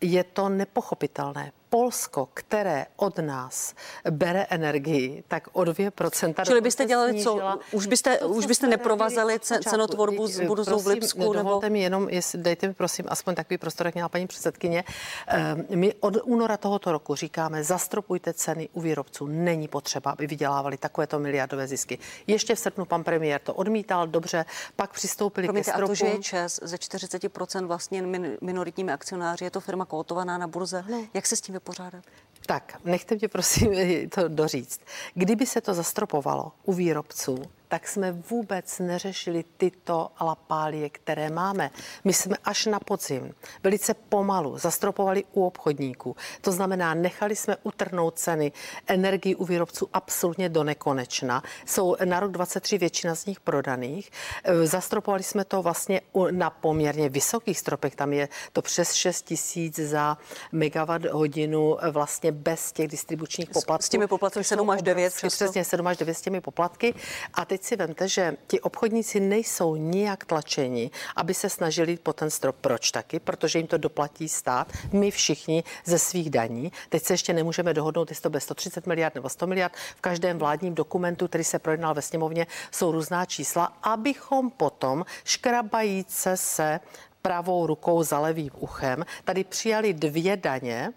[0.00, 1.52] je to nepochopitelné.
[1.76, 3.74] Polsko, které od nás
[4.10, 6.44] bere energii, tak o 2%.
[6.44, 7.58] Čili byste dělali co?
[7.72, 11.32] Už byste, to, už byste neprovazali cenotvorbu z budoucnou v Lipsku?
[11.32, 11.60] Nebo?
[11.68, 14.84] mi jenom, jestli, dejte mi prosím aspoň takový prostor, jak měla paní předsedkyně.
[15.26, 19.26] Ehm, my od února tohoto roku říkáme, zastropujte ceny u výrobců.
[19.26, 21.98] Není potřeba, aby vydělávali takovéto miliardové zisky.
[22.26, 24.44] Ještě v srpnu pan premiér to odmítal, dobře,
[24.76, 25.92] pak přistoupili Promiňte, ke stropu.
[25.92, 28.02] A to, že je ČES ze 40% vlastně
[28.40, 30.84] minoritními akcionáři, je to firma kotovaná na burze.
[30.90, 31.04] No.
[31.14, 32.02] Jak se s tím borarım
[32.46, 33.72] Tak, nechte mě prosím
[34.08, 34.80] to doříct.
[35.14, 41.70] Kdyby se to zastropovalo u výrobců, tak jsme vůbec neřešili tyto lapálie, které máme.
[42.04, 46.16] My jsme až na podzim velice pomalu zastropovali u obchodníků.
[46.40, 48.52] To znamená, nechali jsme utrhnout ceny
[48.86, 51.42] energii u výrobců absolutně do nekonečna.
[51.66, 54.10] Jsou na rok 23 většina z nich prodaných.
[54.44, 57.96] E, zastropovali jsme to vlastně na poměrně vysokých stropech.
[57.96, 60.18] Tam je to přes 6 tisíc za
[60.52, 63.86] megawatt hodinu e, vlastně bez těch distribučních poplatků.
[63.86, 65.14] S těmi poplatky 7 až 9.
[65.28, 66.94] Přesně 7 až 9 s těmi poplatky.
[67.34, 72.30] A teď si vemte, že ti obchodníci nejsou nijak tlačeni, aby se snažili po ten
[72.30, 72.56] strop.
[72.60, 73.20] Proč taky?
[73.20, 74.72] Protože jim to doplatí stát.
[74.92, 76.72] My všichni ze svých daní.
[76.88, 79.72] Teď se ještě nemůžeme dohodnout, jestli to bude 130 miliard nebo 100 miliard.
[79.96, 86.36] V každém vládním dokumentu, který se projednal ve sněmovně, jsou různá čísla, abychom potom škrabajíce
[86.36, 86.80] se
[87.22, 90.92] pravou rukou za levým uchem tady přijali dvě daně,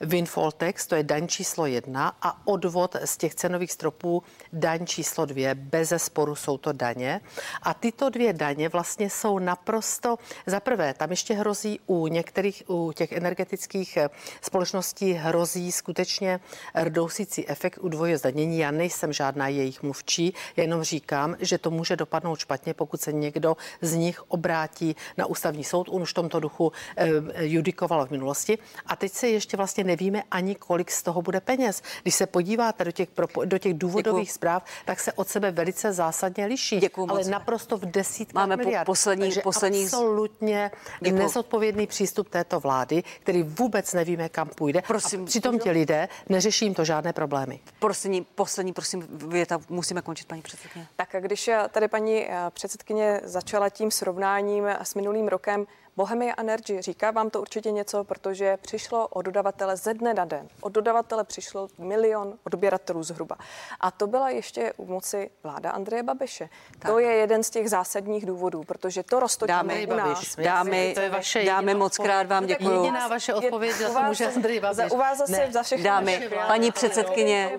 [0.00, 4.22] Windfall tax, to je daň číslo jedna a odvod z těch cenových stropů
[4.52, 5.54] daň číslo dvě.
[5.54, 7.20] Bez sporu jsou to daně.
[7.62, 12.92] A tyto dvě daně vlastně jsou naprosto, za prvé, tam ještě hrozí u některých, u
[12.92, 14.08] těch energetických eh,
[14.40, 16.40] společností hrozí skutečně
[16.74, 18.58] rdousící efekt u dvoje zdanění.
[18.58, 23.56] Já nejsem žádná jejich mluvčí, jenom říkám, že to může dopadnout špatně, pokud se někdo
[23.80, 25.88] z nich obrátí na ústavní soud.
[25.90, 27.08] On už v tomto duchu eh,
[27.40, 28.58] judikoval v minulosti.
[28.86, 31.82] A teď se ještě vlastně nevíme ani, kolik z toho bude peněz.
[32.02, 33.08] Když se podíváte do těch,
[33.44, 34.34] do těch důvodových Děkuju.
[34.34, 36.78] zpráv, tak se od sebe velice zásadně liší.
[36.78, 37.28] Děkuju ale moc.
[37.28, 38.86] naprosto v desítkách Máme miliard.
[38.86, 39.84] Po poslední, Takže poslední...
[39.84, 41.22] absolutně Děkuju.
[41.22, 44.82] nezodpovědný přístup této vlády, který vůbec nevíme, kam půjde.
[44.86, 47.60] Prosím, a přitom ti lidé neřeší jim to žádné problémy.
[47.78, 50.86] Prosím, poslední, prosím, věta, musíme končit, paní předsedkyně.
[50.96, 55.66] Tak a když tady paní eh, předsedkyně začala tím srovnáním s minulým rokem,
[55.96, 60.48] Bohemia Energy, říká vám to určitě něco, protože přišlo od dodavatele ze dne na den.
[60.60, 63.36] Od dodavatele přišlo milion odběratelů zhruba.
[63.80, 66.48] A to byla ještě u moci vláda Andreje Babiše.
[66.78, 66.90] Tak.
[66.92, 70.36] To je jeden z těch zásadních důvodů, protože to roztočíme dámy, u nás.
[70.36, 72.76] Dámy, to je vaše dámy moc krát vám děkuji.
[72.84, 74.76] Jediná vaše odpověď, že to může Andrej Babiš.
[74.76, 75.52] Za, u vás zase ne.
[75.52, 77.58] za všechny Dámy, paní předsedkyně,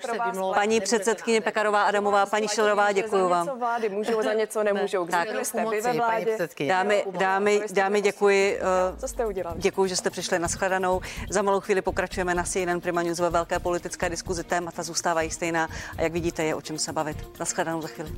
[0.54, 3.60] paní předsedkyně Pekarová Adamová, paní Šilerová, děkuji vám.
[3.60, 5.08] Vlády můžou za něco, nemůžou.
[5.08, 6.38] Tak, jste vy ve vládě.
[6.68, 8.60] Dámy, dámy, dámy, děkuji děkuji.
[8.62, 9.60] Eh, Co jste udělali?
[9.60, 11.02] Děkuji, že jste přišli na shledanou.
[11.30, 14.44] Za malou chvíli pokračujeme na CNN Prima News ve velké politické diskuzi.
[14.44, 17.40] Témata zůstávají stejná a jak vidíte, je o čem se bavit.
[17.40, 18.12] Na shledanou za chvíli.